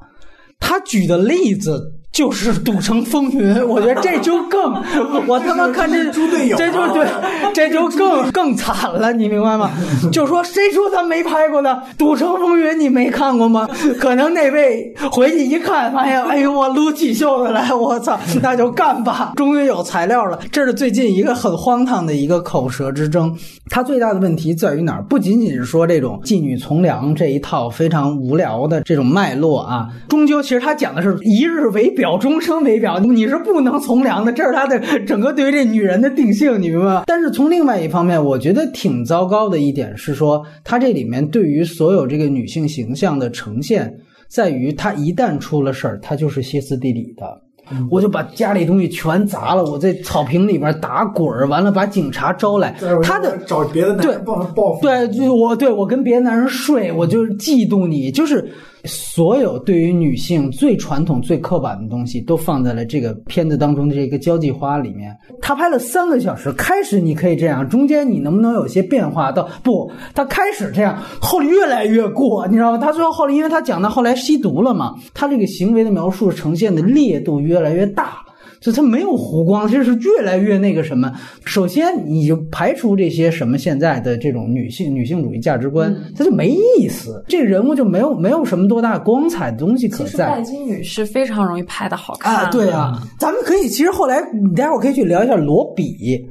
[0.60, 1.93] 他举的例子。
[2.14, 4.62] 就是《赌城风云》，我觉得这就更，
[5.28, 7.08] 我他妈看这猪队友，这就对，
[7.56, 9.72] 这就更更惨了，你明白吗？
[10.14, 11.82] 就说谁说他没拍过呢？
[11.98, 13.68] 《赌城风云》你没看过吗？
[14.00, 20.40] 可能那位回去一看，发现，哎呦，我撸起袖子来，我操， 那就干吧，终于有材料了。
[20.52, 23.36] 这是最近一个很荒唐的一个口舌之争。
[23.72, 25.02] 它最大的问题在于哪儿？
[25.10, 32.03] 不仅仅是说这种妓女从良这一套非常无聊的这种脉络啊，终究其实他讲的是一日为表。
[32.04, 37.04] 表终生为表，你是不能从良的，这是他的整个对于这女人的定性，你明白吗？
[37.08, 43.90] 但是从另外一方面，我觉得挺糟糕的一点是说，他这里面对于所有这个女性形象的呈现，
[44.28, 47.26] 在于他一旦出了事儿，他就是歇斯底里的，
[47.90, 58.46] 我就把家里东西全砸了，我在草坪里边打滚儿，完了把警察招来，他的找别的男人报报复，对，就我对我跟别的男人睡，我就是嫉妒你，就是。
[58.86, 65.16] 所有对于女性最传统、最刻板的东西，都放在了这个片子当中的这个交际花里面。
[65.42, 69.32] 他拍了三个小时，开始你可以这样，中间你能不能有些变化？
[69.32, 72.78] 到不，他开始这样，后来越来越过，你知道吗？
[72.78, 78.33] 他最后后来，因为他讲到后来吸毒了嘛，他这个行为的描述呈现的烈度越来越大了。
[78.64, 81.12] 就它没有弧光，就是越来越那个什么。
[81.44, 87.22] 首先，你就排除这些什么现在的这种女性女性主义价值观，它就没意思。
[87.28, 90.30] 这个人物就没有没有什么多大光彩的东西可在。
[90.30, 92.94] 拜金女是非常容易拍的好看啊，对啊。
[93.20, 95.84] 咱们可以其实后来，你待会儿可以去聊一下罗比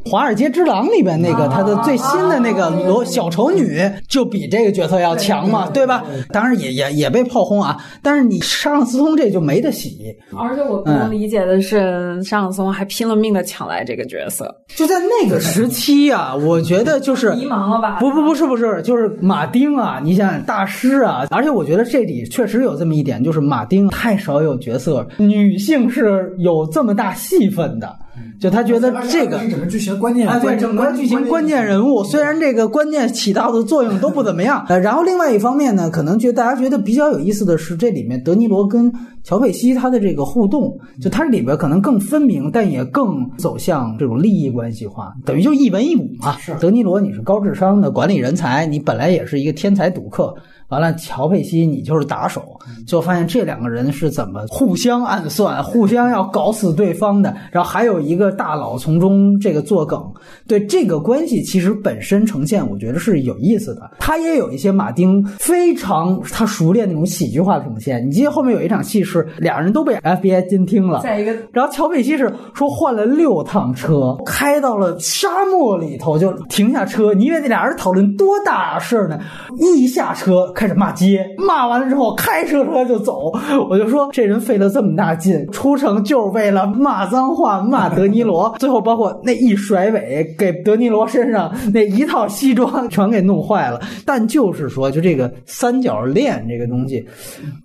[0.10, 6.02] 《华尔街之狼》里边那个他的最新的那个罗小丑女，就比这个角色要强嘛，对吧？
[6.32, 7.76] 当然也也也被炮轰啊。
[8.02, 10.16] 但是你上斯通这就没得洗。
[10.34, 12.21] 而且我不能理解的是。
[12.22, 17.98] 尚松还拼了命的抢来这个角色，就在那个时期啊，我觉得就是迷茫了吧？
[18.00, 27.96] 不不不是不是，就是马丁啊，你想想大师啊，而且我觉得这里确实有这么一点，就是马丁太少有角色，女性是有这么大戏份的。
[28.40, 34.64] 就他觉得这个整个剧情关键啊，对整个剧情关键人物，虽然这个关键起到的作用都不怎么样。
[34.68, 46.36] 呃，然后另外一方面呢，可能觉得大家觉得比较有意思的是，这里面德尼罗跟乔佩西他的这个互动，就他里边可能更分明，但也更走向这种利益关系化，等于就一文一武嘛。
[46.38, 50.34] 是德尼罗，你是高智商的管理人才，你本来也是一个天才赌客。
[50.72, 52.42] 完了，乔佩西，你就是打手，
[52.86, 57.34] 就发现这两个人是怎么互相暗算、 互相要搞死对方的。
[57.50, 60.02] 然后还有一个大佬从中这个作梗，
[60.48, 63.82] 对这个关系其实本身呈现，我觉得是有意思的。
[63.98, 68.06] 他也有一些马丁非常他熟练那种喜剧化的呈现。
[68.06, 77.12] 你记得后面有一场戏是俩人都被 FBI 监听了，再一个，然后乔佩西是说换了六趟车，开到了沙漠里头就停下车。
[77.12, 79.20] 你以为那俩人讨论多大事呢？
[79.58, 80.50] 一下车。
[80.62, 83.32] 开始骂街，骂完了之后开车车就走。
[83.68, 88.54] 我就说这人费了这么大劲出城就是为了骂脏话，骂德尼罗。
[88.60, 93.80] 最后包括那一甩尾，给德尼罗身上那一套西装全给弄坏了。
[94.06, 97.04] 但就是说，就这个三角恋这个东西，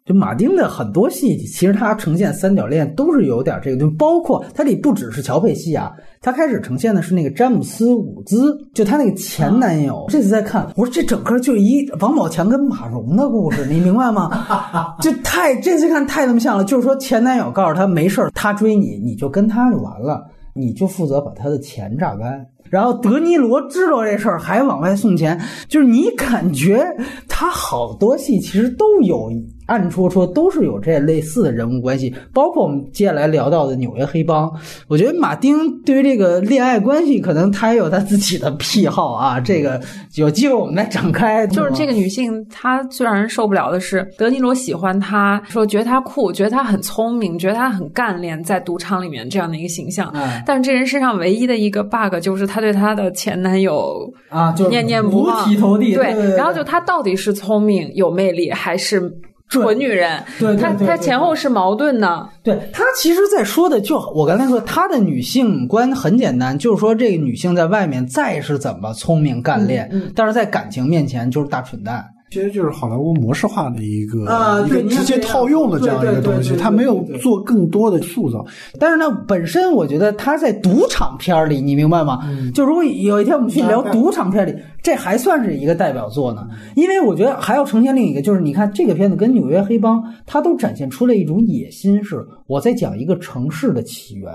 [0.04, 5.92] 就马丁的很多戏，其实他呈现三角恋都是有点这个，就包括他里不只是乔佩西啊。
[6.20, 10.04] 他开始呈现的是那个詹姆斯·伍兹，就他那个前男友。
[10.10, 14.30] 这次再看，我说这整个就一王宝强跟马蓉的故事，你明白吗？
[15.02, 16.63] 就太这次看太他妈像了。
[16.63, 20.26] 就是说前男友告诉他没事儿他追你，你就跟他就完了。
[20.54, 22.47] 你就负责把他的钱榨干。
[22.69, 26.84] 然后德尼罗知道这事儿，还往外送钱，就是你感觉
[27.30, 29.32] 他好多戏其实都有
[29.68, 34.52] 暗戳戳，都是有这类似的人物关系，包括我们接下来聊到的纽约黑帮。
[34.88, 39.40] 我觉得马丁对于这个恋爱关系，可能他也有他自己的癖好啊。
[39.40, 39.80] 这个
[40.16, 41.46] 有机会我们再展开。
[41.48, 50.12] 就是这个女性，她最让人受不了的是，德尼罗喜欢她，说觉得她酷，觉得她很聪明，觉得她很干练，在赌场里面这样的一个形象。
[50.13, 55.94] 嗯但是这人身上唯一的一个 bug 就是她对她的前男友啊，就念念不忘，五体投地。
[55.94, 59.12] 对对对然后就她到底是聪明有魅力，还是
[59.50, 60.23] 蠢女人？
[60.39, 62.29] 对对她她前后是矛盾的。
[62.43, 72.06] 对她其实，在说的就我刚才说，她的女性观很简单，就是说这个女性在外面再是怎么聪明干练，嗯嗯但是在感情面前就是大蠢蛋。
[72.30, 78.46] 其实就是好莱坞模式化的一个、啊一个直接套用的这样一个东西，它没有做更多的塑造。
[78.80, 82.19] 但是呢，本身我觉得他在赌场片里，你明白吗？
[82.54, 84.54] 就如果有一天我们去聊赌场片里，
[84.84, 86.48] 这还算是一个代表作呢。
[86.75, 94.34] 因为我觉得还要呈现另一个，就是你看这个片子跟《纽约黑帮》，它都展现出了一种野心，是我在讲一个城市的起源。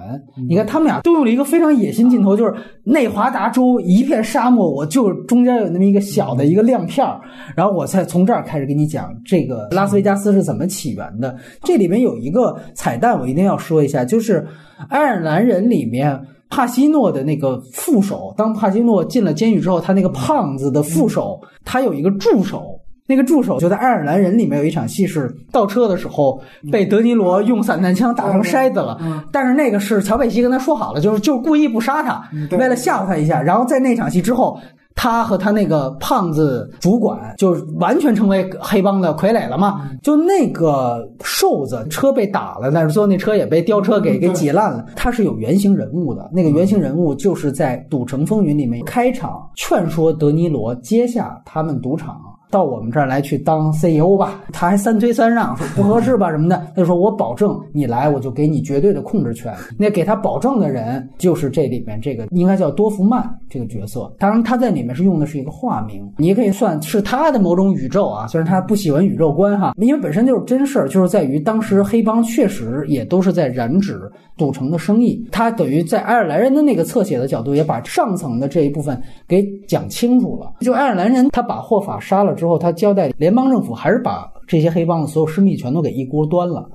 [0.49, 7.20] 你看他们俩都用了一个非常野心镜头，就是内华达州一片沙漠，我就中间有那么一个小的一个亮片儿，
[7.55, 11.37] 然后我才从这儿开始给你讲这个拉斯维加斯是怎么起源的。
[11.62, 14.41] 这里面有一个彩蛋，我一定要说一下，就是
[14.89, 16.20] 《爱尔兰人》里面
[16.51, 22.78] 帕西诺的那个副手，当帕西诺进了监狱之后，他那个胖子的副手，他有一个助手。
[23.09, 28.97] 那个助手就在《爱尔兰人》里面有一场戏是倒车的时候被德尼罗用散弹枪打成筛子了，
[29.33, 32.22] 但是那个是乔佩西跟他说好了，就是就是故意不杀他，
[32.57, 33.43] 为了吓唬他一下。
[33.43, 34.59] 然后在那场戏之后，
[34.95, 39.90] 他和他那个胖子主管就完全成为黑帮的傀儡了嘛。
[40.03, 44.84] 就那个瘦子车被打了，但是最后那车也被吊车给给挤烂了。
[44.97, 52.20] 他是有原型人物的，那个原型人物就是在《赌城风云》里面开场劝说德尼罗接下他们赌场。
[52.53, 56.59] 到我们这儿来去当 CEO 吧，他还三推三让，说 不合适吧什么的。
[56.74, 59.50] 他就说我保证你来，我就给你绝对的控制权。
[59.78, 64.14] 那给他保证的人就是这里面这个应该叫多福曼这个角色。
[64.18, 68.26] 当然他在里面是用的是一个化名，你也可以算是他的某种宇宙啊。
[68.26, 73.98] 虽然他不喜欢宇宙观哈，因为本身就是真事儿，就是在于当时黑帮确实也都是在染指
[74.36, 75.26] 赌城的生意。
[75.32, 80.53] 他等于在爱尔兰人的那个侧写的角度，也把上层的这一部分给讲清楚了。
[80.61, 86.68] 就爱尔兰人他把霍法杀了之后，他交代联邦政府还是把这些黑帮的所有生意全都给一锅端了。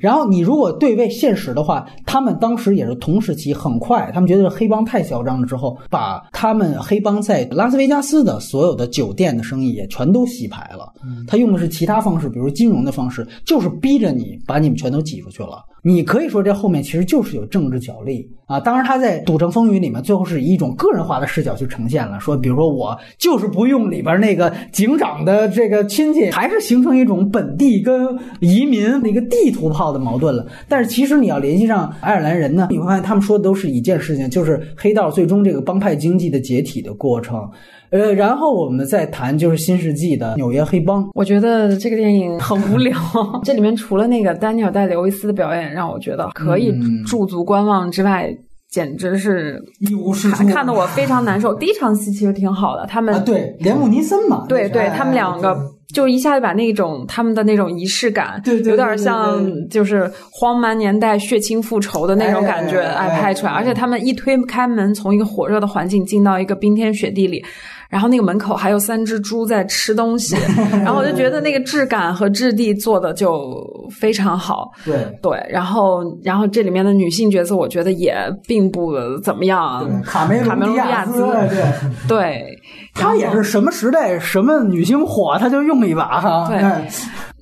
[0.00, 10.92] 然后你如果对位现实的话，他们当时也是同时期，很快他们觉得黑帮太嚣张了，之后把他们黑帮在拉斯维加斯的所有的酒店的生意也全都洗牌了。
[11.28, 15.62] 他用的是其他方式，比如金融的方式，就是逼着你把你们全都挤出去了。
[15.84, 18.60] 你可以说这后面其实就是有政治角力啊。
[18.60, 30.46] 当然，他在《赌城风云》里面最后是以一种个人化的视角去呈现了，说比如说我就是不用里边那个警长的这个亲戚，还是形成一种本地跟移民的一个地图炮的矛盾了。
[30.68, 37.50] 但是其实你要联系上爱尔兰人呢，你会发现他们说的都是一件事情，就是黑道最终这个帮派经济的解体的过程。
[37.92, 41.06] 呃，然后我们再谈就是新世纪的纽约黑帮。
[41.14, 42.98] 我觉得这个电影很无聊，
[43.44, 48.34] 这里面除了那个丹尼尔戴刘易斯的表演让我觉得可以嗯驻足观望之外，
[48.70, 51.54] 简直是一无是处看看得我非常难受。
[51.54, 55.54] 第一场戏其实挺好的，他们、啊，对，连姆尼森嘛，对对，哎他们两个
[55.92, 63.52] 就一下就把那种他们的那种仪式感，对对对有点像就是荒蛮年代血亲复仇的那种感觉，哎拍出来。
[63.52, 67.44] 哎而且他们一推开门，从一个火热的环境进到一个冰天雪地里。
[67.88, 70.34] 然后那个门口还有三只猪在吃东西，
[70.82, 74.70] 然后我就觉得那个质感和质地做的就非常好。
[74.82, 74.94] 对。
[75.20, 78.16] 对，然后然后这里面的女性角色，我觉得也
[78.48, 79.86] 并不怎么样。
[79.86, 81.20] 对，卡梅卡梅隆隆迪亚兹
[82.08, 82.58] 对，对，
[82.94, 86.46] 他也是什么时代什么女星火，他就用一把哈。
[86.48, 86.58] 对。
[86.58, 86.88] 哎。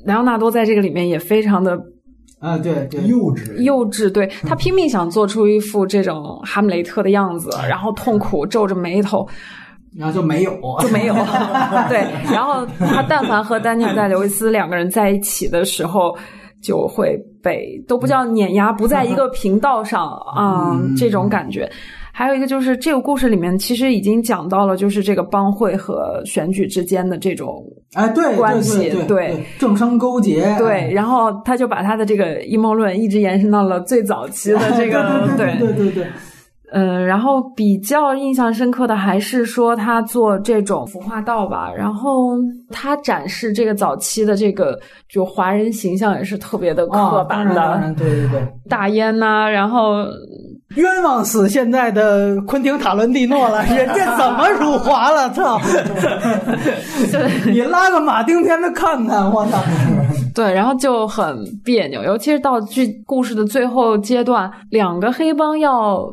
[0.07, 1.79] 莱昂纳多在这个里面也非常的
[2.41, 9.29] 啊，对对，幼稚，幼稚，对 他拼命想做出一副这种哈姆雷特的样子，然后痛苦皱着眉头。
[9.95, 11.15] 然后就没有，就没有。
[11.91, 16.17] 对，然后他但凡和丹尼尔戴刘易斯两个人在一起的时候，
[16.63, 20.95] 就会被都不叫碾压，不在一个频道上啊、嗯。
[20.97, 21.71] 这种感觉。
[22.21, 27.65] 还有一个就是这个故事里面其实已经讲到了，就是这个帮会和选举之间的这种
[27.95, 36.07] 哎，对，关系对政商勾结，对，然后他就把他的这个阴谋论一直延伸到了最早期的这个对对对对，
[36.73, 42.37] 嗯，然后比较印象深刻的还是说他做这种服化道吧，然后
[42.69, 50.05] 他展示这个早期的这个就华人形象也是特别的刻板的，对对对，大烟呐、然后
[50.77, 55.29] 冤枉死现在的昆汀塔伦蒂诺了， 人家怎么辱华了？
[55.31, 55.61] 操！
[57.51, 59.59] 你拉个马丁片子看看，我操！
[60.33, 66.09] 对，然后就很别扭，尤其是到剧故事的最后阶段，两个黑帮要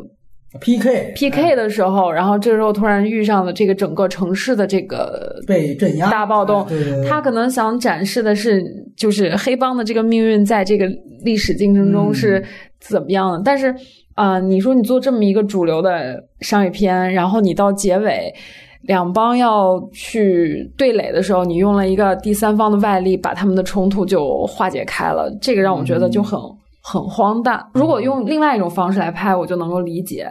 [0.60, 8.64] PK PK 的时候，然后这时候突然遇上了这个整个城市的这个被镇压大暴动，对对对他可能想展示的是，
[8.98, 10.88] 就是黑帮的这个命运在这个
[11.24, 12.44] 历史进程中是
[12.80, 13.40] 怎么样的。
[13.46, 13.74] 但是
[14.18, 18.34] 啊、呃你说你做这么一个主流的商业片，然后你到结尾。
[18.84, 26.40] 两帮要去对垒的时候，你用了一个第三方的外力，把他们的冲突就化解开了，这个让我觉得就很、
[26.82, 27.62] 很荒诞。
[27.74, 30.30] 如果用另外一种方式来拍，我就能够理解。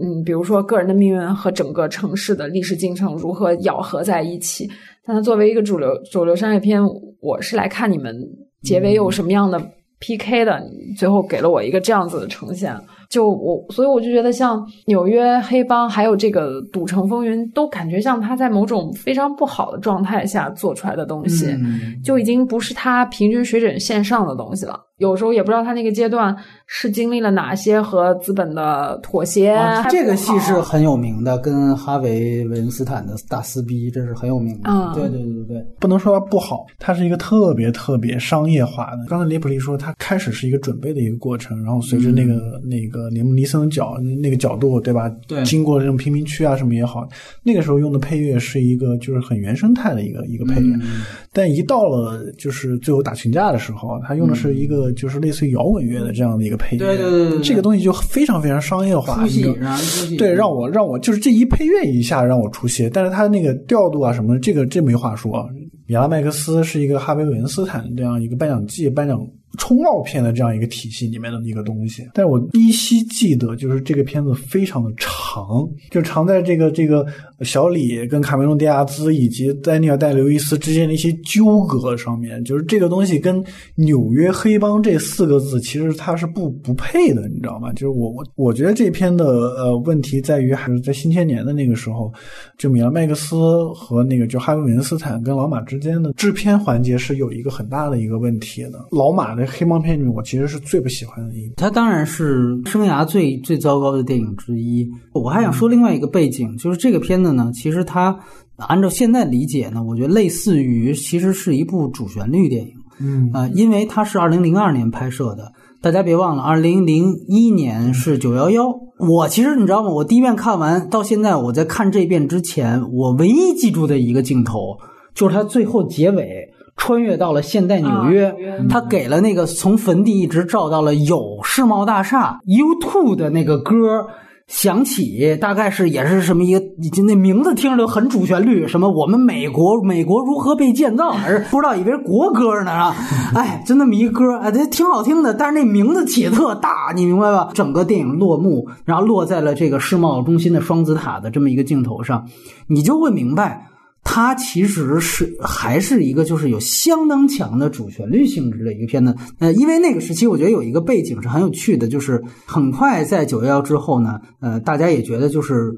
[0.00, 4.66] 嗯，比如说个人的命运和整个城市的历史进程如何咬合在一起。
[5.04, 6.80] 但它作为一个主流主流商业片，
[7.20, 8.16] 我是来看你们
[8.62, 9.60] 结尾有什么样的
[10.00, 12.74] PK 的，你最后给了我一个这样子的呈现。
[13.14, 24.80] 就我，所以我就觉得像纽约黑帮，还有这个赌城风云，都感觉像他在某种非常不好的状态下做出来的东西，嗯就已经不是他平均水准线上的东西了。
[24.98, 26.34] 有时候也不知道他那个阶段
[26.66, 29.58] 是经历了哪些和资本的妥协。
[29.90, 34.70] 这个戏是很有名的，跟哈维·韦恩斯坦的大撕逼，这是很有名的。
[34.70, 38.98] 嗯对对对对，不能说它不好，它是一个特别特别商业化的。
[39.08, 45.10] 刚才雷普利说，他开始是一个准备的一个过程，然后随着那个、那个连姆尼森的角那个角度，对吧？
[45.26, 45.42] 对。
[45.44, 47.08] 经过这种贫民区啊什么也好，
[47.42, 51.02] 那个时候用的配乐是一个就是很原生态的一个一个配乐，嗯。
[51.32, 57.42] 但一到了就是最后打群架的时候，他用的是一个就是类似于摇滚乐的这样的一个配乐，对对对对对。
[57.42, 60.16] 这个东西就非常非常商业化，出戏你知道让人出戏。
[60.16, 65.48] 对，让我让我就是这一配乐一下让我出戏，但是他那个调度啊什么的，这个这没话说。
[65.86, 69.20] 米拉麦克斯是一个哈维·韦恩斯坦这样一个颁奖季、颁奖
[69.58, 77.06] 冲奥片的这样一个体系里面的一个东西，但我依稀记得就是这个片子非常的长，就长在这个这个
[77.40, 83.42] 小李跟卡梅隆·迪亚兹以及丹尼尔·戴刘易斯之间的一些纠葛上面，就是这个东西跟
[83.76, 87.72] 纽约黑帮这四个字其实它是不不配的，你知道吗？
[87.72, 92.12] 就是我我我觉得这篇的呃问题在于还是在新千年的那个时候，
[92.58, 93.36] 就米拉麦克斯
[93.74, 98.86] 和那个就哈维·韦恩斯坦跟老马之间的制片环节是有一个很大的一个问题的。
[98.90, 101.54] 老马的黑帮片里面，我其实是最不喜欢的一部。
[101.56, 104.88] 它当然是生涯最最糟糕的电影之一。
[105.12, 108.18] 我还想说另外一个背景，就是这个片子呢，其实它
[108.56, 112.72] 按照现在理解呢，我觉得类似于其实是一部主旋律电影。
[113.00, 118.72] 嗯啊、因为它是二零零二年拍摄的，大家别忘了，二零零一年是九幺幺。
[119.00, 119.90] 我其实你知道吗？
[119.90, 124.78] 我第一遍看完到现在，我在看这遍之前，我唯一记住的一个镜头
[125.12, 128.34] 就是它最后结尾穿越到了现代纽约，啊
[128.68, 134.06] 他给了那个从坟地一直照到了有世贸大厦 U Two 的那个歌。
[134.46, 136.62] 响起，大概是也是什么一个，
[137.06, 142.94] 那名字听着就很主旋律，什么我们美国美国如何被建造，还是 不知道以为是国歌呢啊？
[143.34, 147.48] 哎，就那么一个歌，哎，这挺好听的，但是那名字起得特大，你明白吧？
[147.54, 152.26] 整个电影落幕，然后落在了这个世贸中心的双子塔的这么一个镜头上，
[152.66, 153.68] 你就会明白。
[154.04, 165.72] 它其实是还是一个就是有相当强的主旋律性质的一个片子，呃，因为那个时期我觉得有一个背景是很有趣的，就是很快在九幺幺之后呢，呃，大家也觉得就是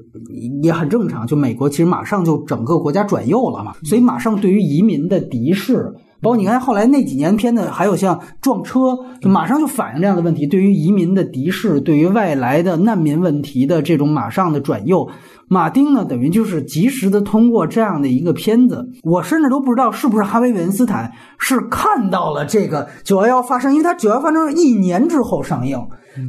[0.61, 5.93] 也很正常，就美国其实马上就整个国家转右了嘛，所以马上对于移民的敌视。
[6.19, 15.07] 包括你看后来那几年片子，还有像撞车，就马上就反映这样的问题，对于移民的敌视，对于外来的难民问题的这种马上的转右。
[15.49, 25.79] 马丁呢，等于就是及时的通过这样的一个片子，我甚至都不知道是不是哈维·韦恩斯坦是看到了这个九幺幺发生，因为他九幺发生一年之后上映，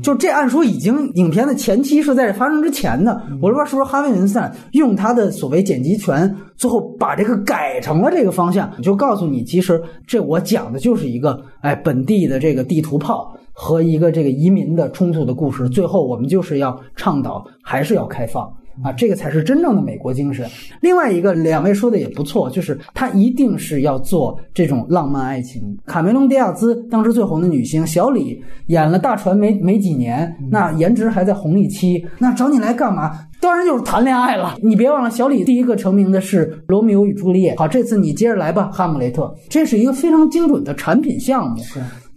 [0.03, 13.35] 就这按说已经影片的前期是在这发生之前的，我不知道是不是哈维·韦恩斯坦用他的所谓剪辑权，最后把这个改成了这个方向，就告诉你，其实这我讲的就是一个哎本地的这个地图炮。
[13.61, 18.49] 和一个这个移民的冲突的故事，最后我们就是要倡导还是要开放
[18.83, 20.49] 啊，这个才是真正的美国精神。
[20.81, 25.77] 另外一个，两位说的也不错，就是他一定是要做这种浪漫爱情。
[25.87, 33.13] 卡梅隆·迪亚兹当时最红的女星，小李演了大船没没几年，那颜值还在红利期，那找你来干嘛？
[33.41, 34.57] 当然就是谈恋爱了。
[34.63, 37.55] 你别忘了，小李第一个成名的是《罗密欧与朱丽叶》。
[37.59, 41.57] 好，这次你接着来吧，《哈姆雷特》，这是一个非常精准的产品项目。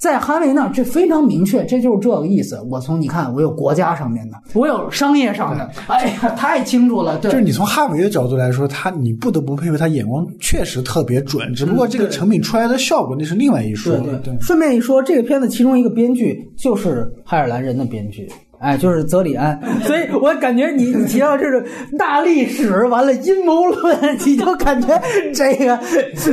[0.02, 2.60] 在哈维那儿，这非常明确，这就是这个意思。
[2.72, 7.20] 我从你看，我有国家上面的，我有商业上的，哎呀，太清楚了。
[7.20, 14.20] 对，就是你从哈维的角度来说，他你不得不佩服他眼光确实特别准，只不过这个成品出来的效果那是另外一说对了。
[14.24, 18.28] 对顺便一说，这个片子其中一个编剧就是爱尔兰人的编剧。
[18.62, 19.60] 哎，就是泽里安。
[19.84, 21.62] 所以我感觉你你提到这种
[21.98, 24.88] 大历史，完了阴谋论，你就感觉
[25.34, 25.80] 这个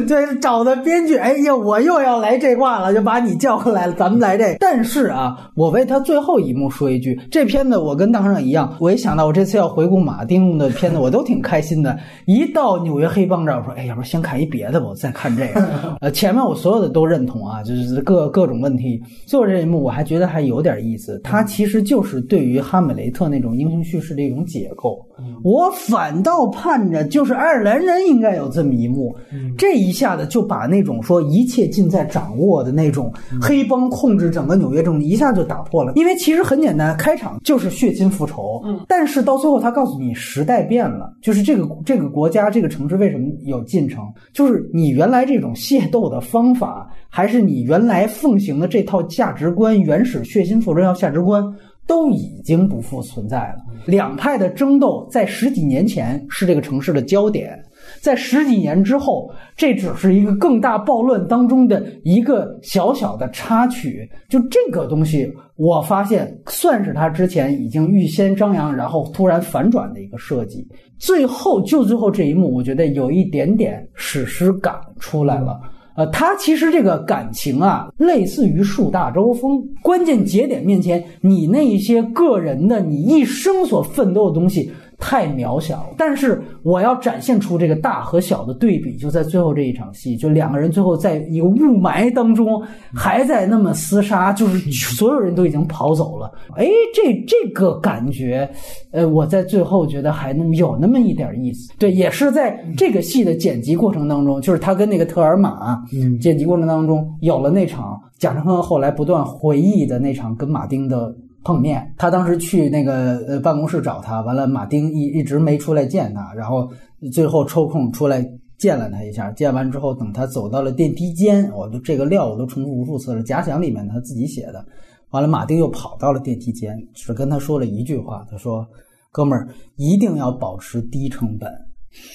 [0.06, 4.56] 对 找的编剧，哎呀，我又要来这卦了，就把你叫过来了，咱们来这。
[4.60, 11.98] 但是啊，我为他最后一幕说一句，这片子我跟大上一样，我一想到我这次要回顾马丁的片子，我都挺开心的。
[12.26, 15.66] 一到纽约黑帮这儿，我说，哎，要不先看一别的吧，我再看这个。
[16.02, 19.00] 呃，前面我所有的都认同啊，就是各各种问题。
[19.26, 24.98] 最后这一幕我还觉得还有点意思，他其实就是对于哈姆雷特那种英雄叙事的一种解构。
[25.42, 29.14] 我反倒盼着就是爱尔兰人应该有这么一幕，
[29.56, 35.92] 这一下子就把那种说一切尽在掌握的那种黑帮控制整个纽约政治一下就打破了。
[35.96, 51.44] 因为其实很简单，开场就是血亲复仇，但是到最后他告诉你时代变了，就是这个这个国家这个城市为什么有进程，就是你原来这种械斗的方法，还是你原来奉行的这套价值观，原始血亲复仇要价值观。
[51.89, 53.57] 都已经不复存在了。
[53.86, 57.59] 两派的争斗在十几年前是这个城市的焦点，
[58.03, 64.09] 在十几年之后，这只是一个更大暴乱当中的一个小小的插曲。
[64.28, 70.68] 就这个东西，我发现算是他之前已经预先张扬，然后突然反转的一个设计。
[70.99, 75.59] 最后就最后这一幕，我觉得有一点点史诗感出来了。
[75.99, 79.61] 呃，他其实这个感情啊，类似于树大招风。
[79.82, 84.70] 关键节点面前，你那一些个人的，你一生所奋斗的东西。
[85.01, 92.61] 太渺小了，但是我要展现出这个大和小的对比，就在最后这一场戏，就两个人最后在一个雾霾当中
[92.92, 96.28] 还在那么厮杀，就是所有人都已经跑走了。
[96.57, 98.51] 哎，这这个感觉，
[98.90, 101.72] 呃，我在最后觉得还能有那么一点意思。
[101.78, 105.80] 对，也是在这个戏的剪辑过程当中，就是他跟那个特尔玛
[106.20, 111.14] 剪辑过程当中有了那场贾樟柯后来不断回忆的那场跟马丁的。
[111.49, 116.70] 碰面，他当时去那个呃办公室找他，完了马丁一一直没出来见他，然后
[117.11, 118.22] 最后抽空出来
[118.59, 124.62] 见了他一下，见完之后等他走到了电梯间，我都这个料我都重复无数次了，假想里面他自己写的，
[125.09, 128.66] 完了马丁又跑到了电梯间，只跟他说了一句话，他说
[129.11, 131.51] ：“哥们儿一定要保持低成本。”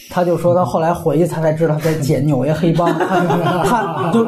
[0.09, 4.23] 他就说，他后来回去，他才知道在剪纽约黑帮， 他就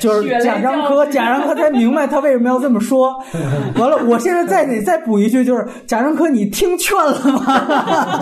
[0.00, 3.16] 就是贾樟柯，贾樟柯才明白他为什么要这么说。
[3.78, 8.20] 完了，我现在再得再补一句，就是贾樟柯，你听劝了吗？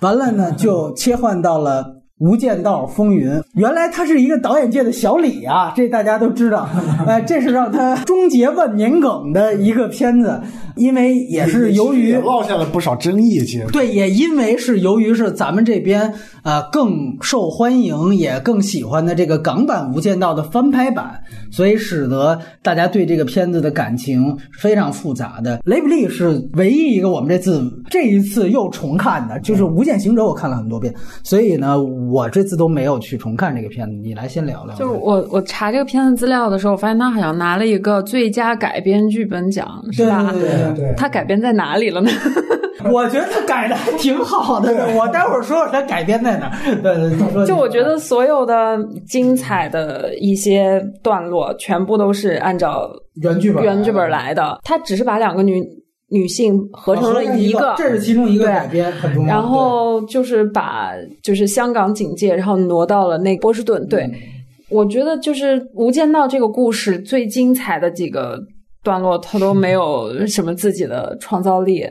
[0.02, 1.84] 完了呢，就切换到了
[2.22, 6.68] 《无间道风云》，原来他是一个导演界的小李啊，这大家都知道。
[7.04, 10.40] 哎，这是让他终结万年梗的一个片子。
[10.74, 16.14] 因为也是由于落下了不少争议，其实对，也因为是由于是咱们这边
[16.44, 21.20] 呃更受欢迎也更喜欢的这个港版《无间道》的翻拍版，
[21.50, 25.60] 所以使得大家对这个片子的感情非常复杂的。
[25.66, 31.78] 雷布利是唯一一个我们这次这一次又重看的，就是《无间行者》，我看了很多遍，所以呢，
[32.12, 33.94] 我这次都没有去重看这个片子。
[34.02, 34.74] 你来先聊聊。
[34.76, 40.30] 就是我我查这个片子资料的时候，我发现他好像拿了一个最佳改编剧本奖，是吧？
[40.32, 42.10] 对对对，他改编在哪里了呢？
[42.90, 44.72] 我觉得他改的还挺好的。
[44.96, 47.46] 我待会儿说说他改编在哪儿。
[47.46, 52.90] 就我觉得所有的精彩的一些段落，全部都是按照
[53.22, 54.58] 原剧本原剧本来的。
[54.64, 55.62] 他只是把两个女
[56.12, 59.34] 女性合成了一个，这是其中一个改编很重要。
[59.34, 60.92] 然后就是把
[61.22, 63.84] 就是香港警界，然后挪到了那波士顿。
[63.88, 64.08] 对，
[64.68, 68.38] 我觉得就是《无间道》这个故事最精彩的几个。
[68.84, 71.86] 段落它都没有什么自己的创造力，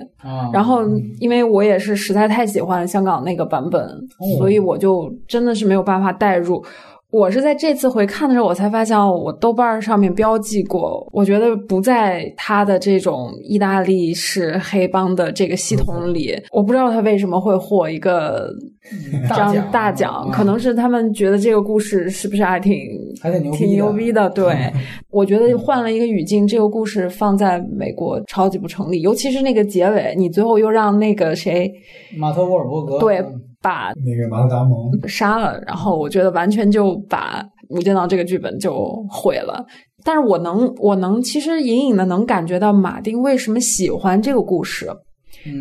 [0.51, 0.83] 然后
[1.21, 3.89] 因为我也是实在太喜欢香港那个版本，
[4.37, 6.61] 所以我就真的是没有办法代入。
[7.11, 16.33] 我是在这次回看的时候，我才发现我豆瓣上面标记过，我觉得不在他的这种意大利式黑帮的这个系统里。
[16.51, 18.49] 我不知道他为什么会获一个
[19.27, 22.73] 张大奖，可能是他们觉得这个故事是不是还挺
[23.21, 24.29] 还挺挺牛逼的？
[24.29, 24.55] 对，
[25.11, 31.69] 我觉得换了一个语境，这个故事放在美国超级不成立，尤其是那个结尾，你最后又让那个谁
[32.17, 33.21] 马特沃尔伯格对。
[33.61, 39.65] 把那个马特达蒙杀了，然后我觉得完全就把《无间道》这个剧本就毁了。
[40.03, 44.89] 但是我能，我能其实隐隐的能感觉到马丁为什么喜欢这个故事，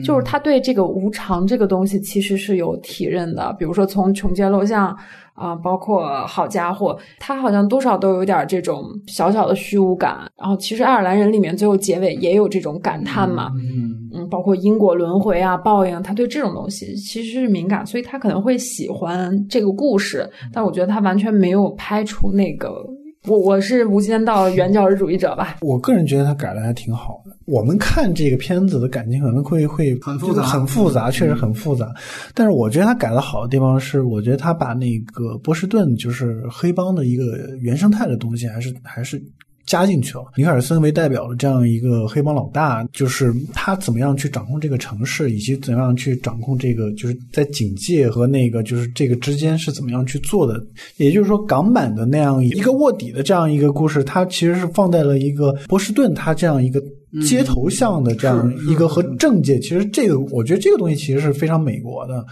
[0.05, 3.55] 就是他对这个无常这个东西其实是有体认的。
[3.59, 4.97] 比如说从穷街陋巷。
[5.35, 10.31] 啊，包括好家伙，他好像多少都有点这种小小的虚无感。
[10.37, 20.29] 然后其实爱尔兰人里面最后结尾也有这种感叹嘛，嗯嗯，包括因果轮回啊、报应，他对这种东西其实是敏感，所以他可能会喜欢这个故事。
[20.53, 22.85] 但我觉得他完全没有拍出那个
[23.27, 25.59] 我我是《无间道》原教旨主义者吧。
[25.61, 27.37] 我个人觉得他改的还挺好的。
[27.45, 31.93] 我们看这个片子的感情可能会会很复杂很复杂，确实很复杂。
[32.35, 37.25] 但是我觉得他改的好的地方是，我觉得他把那个波士顿就是黑帮的一个
[37.61, 39.23] 原生态的东西，还是还是。
[39.71, 50.61] 加进去了，尼克尔森为代表的这样一个黑帮老大，就是他怎么样去掌控这个城市，以及怎样去掌控这个，就是在警戒和那个就是这个之间是怎么样去做的。
[50.97, 56.83] 也就是说，港版的那样一个卧底的这样一个故事，它其实是放在了一个波士顿，它这样一个。
[57.27, 62.25] 街头巷的这样一个和政界，其实这个我觉得这个东西其实是非常美国的。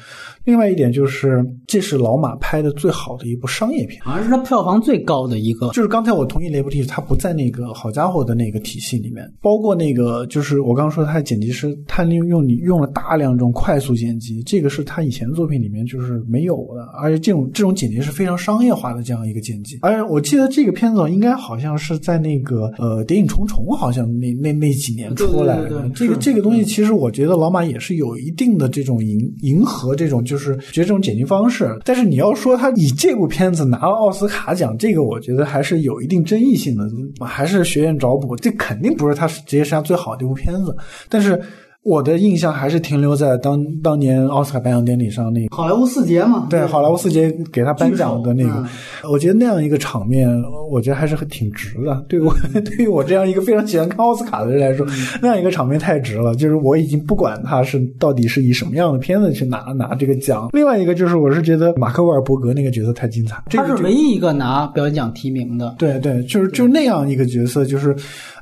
[0.44, 5.68] 另外一点就是，这是老马拍的最好的一部商业片，好像是他票房最高的一个。
[5.70, 19.78] 就是刚才我同意雷布蒂，他不在那个好家伙的那个体系里面，包括那个就是我刚刚说他的剪辑师，他利用你用了大量这种快速剪辑，这个是他以前作品里面就是没有的，而且这种这种剪辑是非常商业化的这样一个剪辑。
[19.82, 24.67] 而且我记得这个片子应该好像是在那个呃《谍影重重》好像那那那。
[24.68, 31.74] 那几年出来的这个这个东西，其实我觉得老马也是有一定的这种迎迎合这种就是觉得这种剪辑方式。
[31.84, 36.84] 但是你要说他以这部片子拿了奥斯卡奖，这个我觉得还是有一定争议性的，
[37.24, 38.36] 还是学院找补。
[38.36, 40.76] 这肯定不是他职业生涯最好的一部片子，
[41.08, 41.40] 但是。
[41.89, 48.62] 我的印象还是停留在当当年奥斯卡颁奖典礼上那个好莱坞四杰嘛，对，好莱坞四杰给他颁奖的那个，
[49.11, 50.28] 我觉得那样一个场面，
[50.70, 52.05] 我觉得还是很挺值的。
[52.07, 52.30] 对我
[52.62, 54.86] 对于我这样一个非常喜欢看奥斯卡的人来说，
[55.22, 56.34] 那样一个场面太值了。
[56.34, 60.51] 就是我已经不管他是到底是以什么样的片子去拿拿这个奖。
[60.53, 65.74] 另外一个就是，我是觉得马克沃尔伯格那个角色太精彩，他是唯一一个拿表演奖提名的。
[65.78, 67.97] 对对，就是就那样一个角色，就是。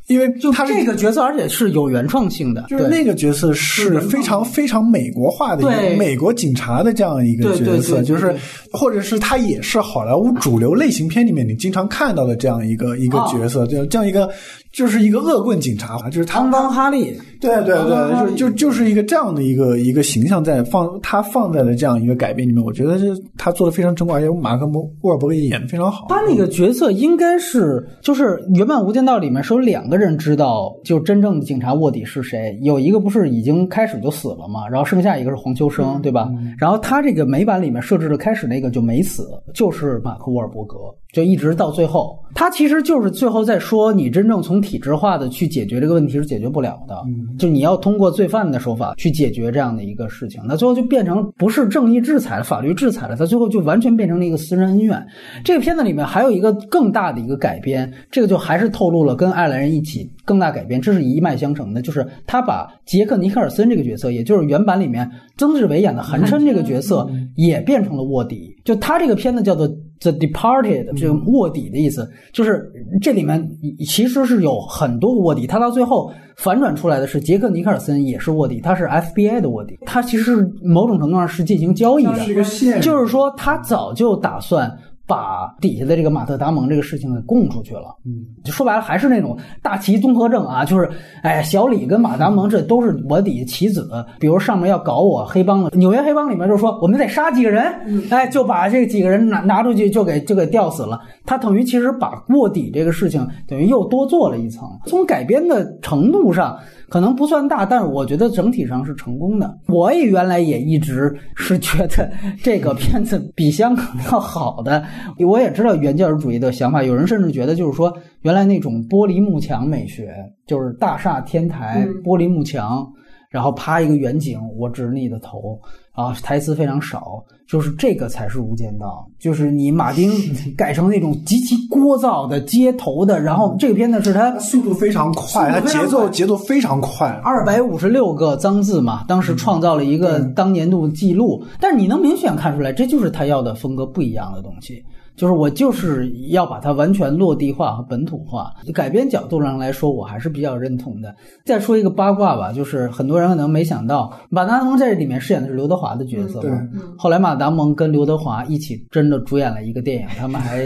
[0.06, 8.34] 因为就他这个角色，而且是有原创性的，就是那个角色是非常非常美国化的一个美国警察的这样一个角色，就是
[8.72, 14.28] 或者是他也是好莱坞主流类型片里面你经常看到的这样一个一个角色，这样这样一个。
[14.72, 26.04] 就是一个恶棍警察，就是汤邦哈利，对对对，就就就是一个这样的一个一个形象，在放他放在了这样一个改编里面，我觉得是他做的非常成功，而且马克·莫沃尔伯格也演的非常好。
[26.10, 36.28] 他那个角色应该是，就是原版《无间道》里面是有两个人知道，就真正的警察卧底是谁，有一个不是已经开始就死了吗，然后剩下一个是黄秋生，对吧？
[36.58, 40.76] 然后他这个美版里面设置的开始那个就没死，就是马克·沃尔伯格。
[41.16, 46.94] 就一直到最后，他其实就是最后在说，你真正从体制化的去解决这个问题是解决不了的，
[47.38, 55.02] 就你要通过罪犯的手法去解决这样的一个事情，那最后就变成不是正义制裁了，法律制裁了，他最后就完全变成了一个私人恩怨。
[55.42, 68.54] 这个片子里面还有一个更大的一个改编，这个就还是透露了跟爱尔兰人一起更大改编，这是一脉相承的，就是他把杰克尼克尔森这个角色，也就是原版里面曾志伟演的韩琛这个角色，也变成了卧底。
[68.62, 69.66] 就他这个片子叫做。
[70.00, 72.70] The Departed 这个卧底的意思，就是
[73.00, 73.48] 这里面
[73.86, 84.70] 其实是有很多卧底，他到最后反转出来的是杰克尼克尔森也是卧底，他是 FBI 的卧底，他其实某种程度上是进行交易的，就是说他早就打算。
[85.06, 90.88] 把底下的这个马特·达蒙这个事情给供出去了，嗯，就说白了还是那种大旗综合症啊，就是，
[91.22, 93.88] 哎，小李跟马达蒙这都是我底下棋子，
[94.18, 97.64] 比如上面要搞我黑帮的，纽约黑帮里面就是说我们得杀几个人，
[98.10, 106.58] 哎，就把这几个人拿拿出去就给就给吊死了，他等于其实把卧底这个事情等于又多做了一层，从改编的程度上。
[106.88, 109.58] 可能不算大，但是我觉得整体上是成功的。
[109.68, 112.10] 我也原来也一直是觉得
[112.42, 114.84] 这个片子比香港要好的。
[115.18, 120.14] 我也知道原教旨主义的想法，有人甚至觉得就是说，原来那种玻璃幕墙美学，
[120.46, 122.86] 就是大厦天台玻璃幕墙，
[123.30, 125.58] 然后啪一个远景，我指着你的头。
[125.92, 130.12] 啊，台词非常少，就是这个才是《无间道》，就是你马丁
[130.54, 144.84] 改成那种极其聒噪的街头的，然后这个片子是他速度非常快，它节奏节奏非常快，二百五十六个脏字嘛，当时创造了一个当年度记录，但是你能明显看出来，这就是他要的风格不一样的东西。
[145.16, 151.14] 就是我就是要把它完全落地化和本土化，改编角度上来说，我还是比较认同的。
[151.44, 156.60] 再说一个八卦吧，就是很多人可能没想到，马达蒙在这里面饰演的是刘德华的角色嘛。
[156.98, 160.62] 后来马达蒙跟刘德华一起真的主演了一个电影，他们还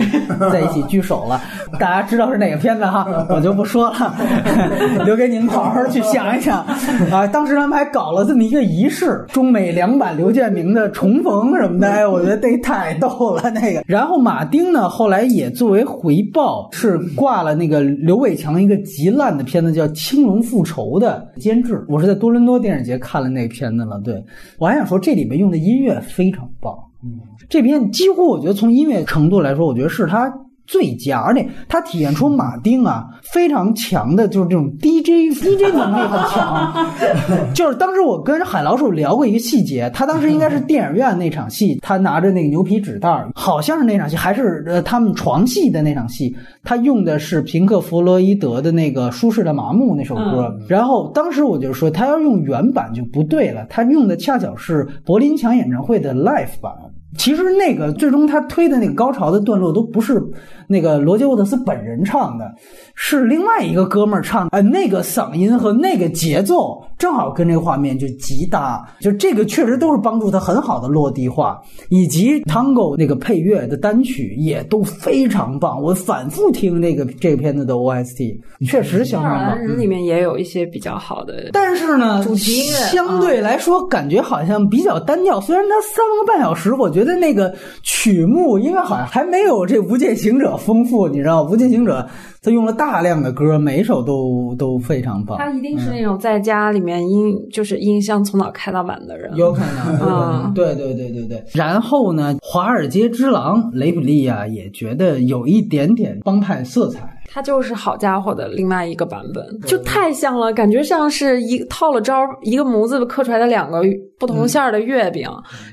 [0.50, 1.40] 在一起聚首了。
[1.78, 3.06] 大家知道是哪个片子哈？
[3.30, 4.16] 我就不说了，
[5.06, 7.24] 留给你们好好去想一想啊。
[7.28, 13.84] 当时他们还搞了这么一个仪式，中美两版刘建明的重逢什么的，哎，我觉得这太逗了那个。
[13.86, 14.39] 然后马。
[14.40, 21.84] 马丁呢，后来也作为回报，是挂了那个刘伟强一个极烂的片子，叫《青龙复仇》的监制。
[21.90, 24.00] 我是在多伦多电影节看了那片子了。
[24.02, 24.24] 对
[24.56, 26.74] 我还想说，这里面用的音乐非常棒。
[27.04, 27.20] 嗯，
[27.50, 30.32] 这片几乎我觉得从音乐程度来说，我觉得是他。
[30.70, 36.86] 最佳，而且它体现出马丁啊非常强的，就是这种 DJ DJ 能力很强。
[37.52, 50.56] 就是当时我跟海老鼠聊过一个细节，他当时应该是电影院那场戏，他拿着那个牛皮纸袋儿，好像是那场戏，还是呃他们床戏的那场戏，他用的是平克·弗洛伊德的那个《舒适的麻木》那首歌。
[50.68, 56.72] 然后当时我就说，他要用原版就不对了，他用的恰巧是柏林墙演唱会的 live 版。
[57.16, 60.22] 其实那个最终他推的那个高潮的段落都不是
[60.68, 62.54] 那个罗杰沃特斯本人唱的，
[63.02, 64.46] 是另外一个哥们儿唱。
[64.52, 75.80] 呃，那个嗓音和那个节奏正好跟这个画面就极搭，就这个确实都是帮助他很好的落地化，以及 Tango 那个配乐的单曲也都非常棒。
[75.80, 79.58] 我反复听那个这个片子的 OST，确实相当棒。
[79.58, 85.40] 人里面也有一些比较好的，但是呢，主题音乐相对来说感觉好像比较单调。
[85.40, 92.00] 虽然它三个半小时，我觉得那个曲目应该好像还没有这《无间行者》丰富，你知道，《无间行者》
[92.42, 95.36] 它用了大量的歌，每一首都都非常棒。
[95.36, 99.30] 他一定是那种在家里面音就是音箱从早开到晚的人。
[99.36, 101.44] 有可能，有可能，对对对对对。
[101.52, 107.19] 然后呢，《华尔街之狼》雷普利亚也觉得有一点点帮派色彩。
[107.32, 113.80] 它就是好家伙的另外一个版本，就太像了，感觉像是一套了招，一个模子刻出来的两个
[114.18, 115.28] 不同馅儿的月饼，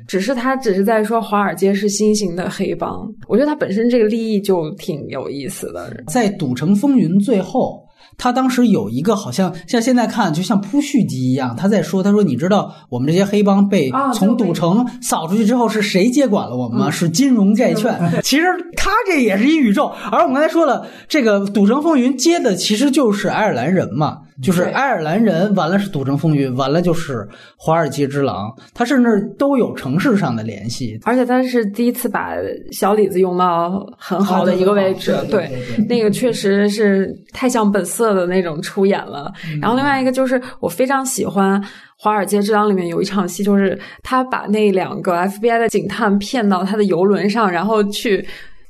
[0.07, 3.11] 只是它只是在说华尔街是新型的黑帮。
[3.27, 5.91] 我觉得它本身这个立意就挺有意思的。
[6.07, 7.83] 在《赌城风云》最后，
[8.17, 16.91] 他当时有一个好像像现在看就像铺续集一样，他在说，他说你知道我们这些黑帮被啊从赌城扫出去之后是谁接管了我们吗？
[16.91, 17.95] 是金融债券。
[18.23, 18.45] 其实
[18.75, 24.21] 他这也是一宇宙，而我们刚才说了，这个《赌城风云》接的其实就是爱尔兰人嘛。
[24.41, 27.27] 就是爱尔兰人，完了是赌城风云，完了就是
[27.57, 30.99] 华尔街之狼，他甚至都有城市上的联系。
[31.03, 32.33] 而且他是第一次把
[32.71, 39.31] 小李子用到很好的一个位置，对对对那个确实是太像本色的那种出演了。
[39.61, 41.59] 然后另外一个就是我非常喜欢
[41.97, 48.25] 《华尔街之狼》里面有一场戏，就是他把那两个 FBI 的警探骗到他的游轮上，然后去。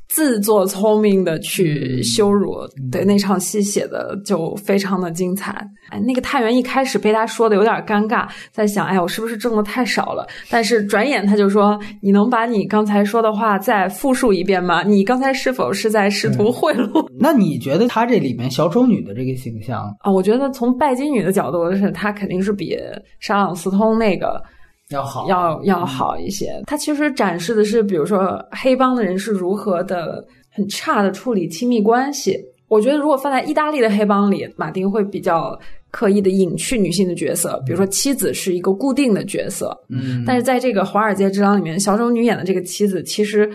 [0.07, 2.55] 自作聪明的去羞辱，
[2.91, 5.51] 对那场戏写的就非常的精彩。
[5.89, 10.27] 哎，那个探员一开始被他说的有点尴尬，在想，哎，我是不是挣的太少了？
[10.49, 14.83] 但是转眼他就说：“你能把你刚才说的话再复述一遍吗？
[14.83, 22.77] 你刚才是否是在试图贿赂？” 那你觉得他这里面小丑女的这个形象啊，我觉得从拜金女的角度是，她肯定是比
[23.19, 24.41] 沙朗斯通那个
[24.89, 25.27] 要好？
[25.27, 26.61] 要要好一些。
[26.65, 32.37] 它其实展示的是，比如说黑帮的人是如何的很差的处理亲密关系。
[32.67, 35.57] 我觉得如果放在意大利的黑帮里，马丁会比较
[35.89, 39.71] 刻意的隐去女性的角色，比如说妻子是一个固定的角色。
[39.89, 43.49] 嗯，但是在这个《华尔街之狼》里面，小丑女演的这个妻子，其实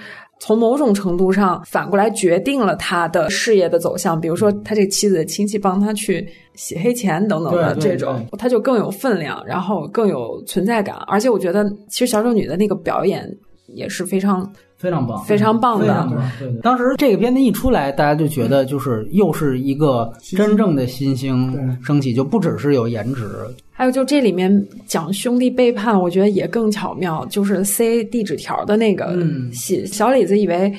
[0.45, 4.21] 从某种程度上反过来决定了他的事业的走向。
[4.21, 10.97] 比如说，他这个妻子的亲戚帮他去洗黑钱等等的这种，他就更有分量，然后更有存在感。
[11.07, 13.25] 而且我觉得，其实小丑女的那个表演
[13.69, 14.53] 也是非常
[14.83, 16.33] 非常棒，非常棒的非常棒。
[16.41, 23.25] 对对当时这个片子一出来，大家就觉得就是又是一个真正的新星升起，就不只是有颜值。
[23.71, 24.53] 还有就这里面
[24.87, 30.73] 讲兄弟背叛，我觉得也更巧妙，就是塞递纸条的那个嗯戏，小李子以为。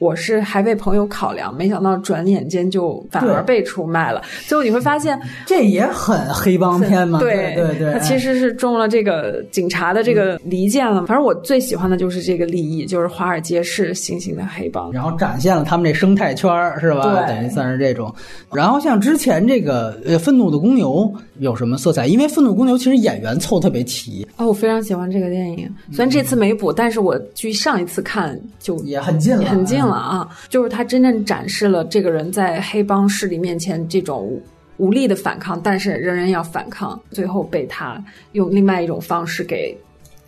[0.00, 4.22] 我是还为朋友考量，没想到转眼间就反而被出卖了。
[4.48, 7.18] 最后你会发现，这也很黑帮片嘛？
[7.18, 11.04] 对对对，他其实是中了这个警察的这个离间了。
[11.04, 17.02] 反正我最喜欢的就是这个利益，就是华尔街是新型的黑帮，然后展现了他们这生态圈是吧？
[17.02, 18.10] 对，等于算是这种。
[18.54, 22.06] 然后像之前这个呃，愤怒的公牛有什么色彩？
[22.06, 24.26] 因为愤怒公牛其实演员凑特别齐。
[24.38, 29.89] 哦，我非常喜欢这个电影，虽然这次没补，但是我距上一次看就也很近了，很近了。
[29.96, 34.40] 啊，就是他真正展示了这个人在黑帮势力面前这种
[34.76, 39.76] 无力的反抗，但是仍然要反抗，最后被他用另外一种方式给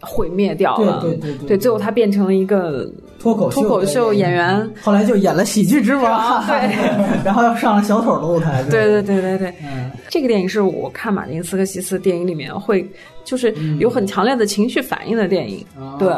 [0.00, 1.00] 毁灭掉了。
[1.00, 8.62] 对对对对，对，最后他变成了一个脱口脱口秀演员，后来就演了《喜剧之王》， 对，然后又上了小丑的舞台。
[8.64, 8.84] 对。
[8.84, 12.86] 对对对对，嗯，这个电影是我看马丁斯科西斯电影里面会
[13.24, 16.08] 就是有很强烈的情绪反应的电影，嗯、对。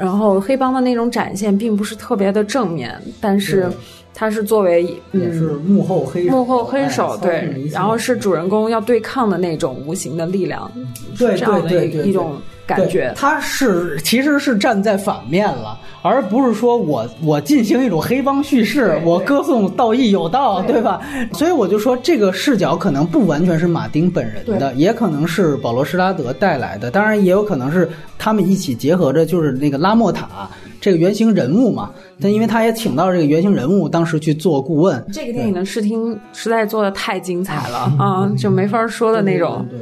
[0.00, 3.70] 然后黑帮的那种展现并不是特别的正面，但是
[4.14, 4.82] 它是作为
[5.12, 10.70] 也是幕后黑手幕后黑手对，然后是主人公要对抗的那种无形的力量，
[11.18, 12.36] 对这样的一种
[12.76, 13.12] 感觉。
[13.16, 21.00] 他是其实是站在反面了，而不是说我我进行一种黑帮叙事，我歌颂道义有道，对吧？
[21.32, 30.48] 所以我就说这个视角可能不完全是马丁本人的，也可能是保罗施拉德带来的，当然也有可能是他们一起结合着，就是那个拉莫塔
[30.80, 31.90] 这个原型人物嘛。
[32.22, 35.02] 但因为他也请到这个原型人物，当时去做顾问。
[35.12, 39.66] 这个电影的视听实在做的太精彩了 啊，就没法说的那种。
[39.70, 39.78] 对，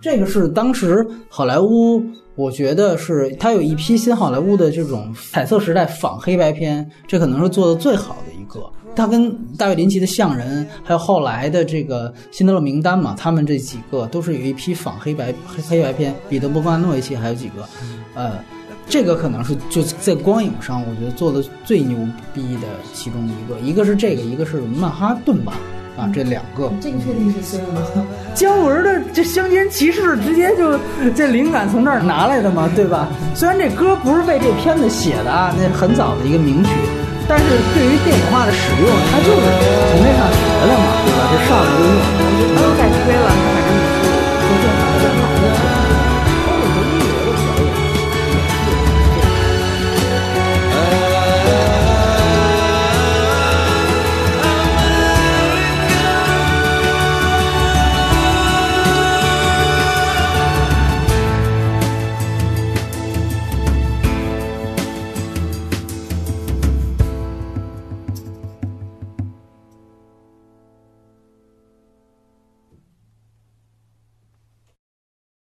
[0.00, 2.02] 这个是当时好莱坞，
[2.38, 8.64] 我觉得是他有一批新好莱坞的这种彩色时代仿黑白片，这可能是做的最好的一个。
[8.94, 17.68] 他跟大卫林奇的《象人》，还有后来的这个《辛德勒名单》嘛，他们这几个都是有一批仿黑白黑黑白片，彼得·伯格曼诺维奇还有几个，
[18.14, 18.38] 呃，
[18.88, 21.98] 这个可能是就在光影上，我觉得做的最牛
[22.32, 25.56] 逼的其中一个，一个是这个，一个是曼哈顿版
[25.98, 26.70] 啊，这两个。
[26.80, 27.82] 这个确定是孙吗？
[28.34, 30.78] 姜文的这《乡间骑士》直接就
[31.16, 33.08] 这灵感从这儿拿来的嘛，对吧？
[33.34, 36.70] 虽然这歌不是为这片子写的啊，那很早的一个名曲。
[37.28, 37.44] 但是
[37.74, 39.42] 对于电影化的使用，它就是
[39.90, 41.20] 从那上学的嘛，对吧？
[41.28, 41.90] 这上来就用，
[42.54, 43.57] 不用再吹了。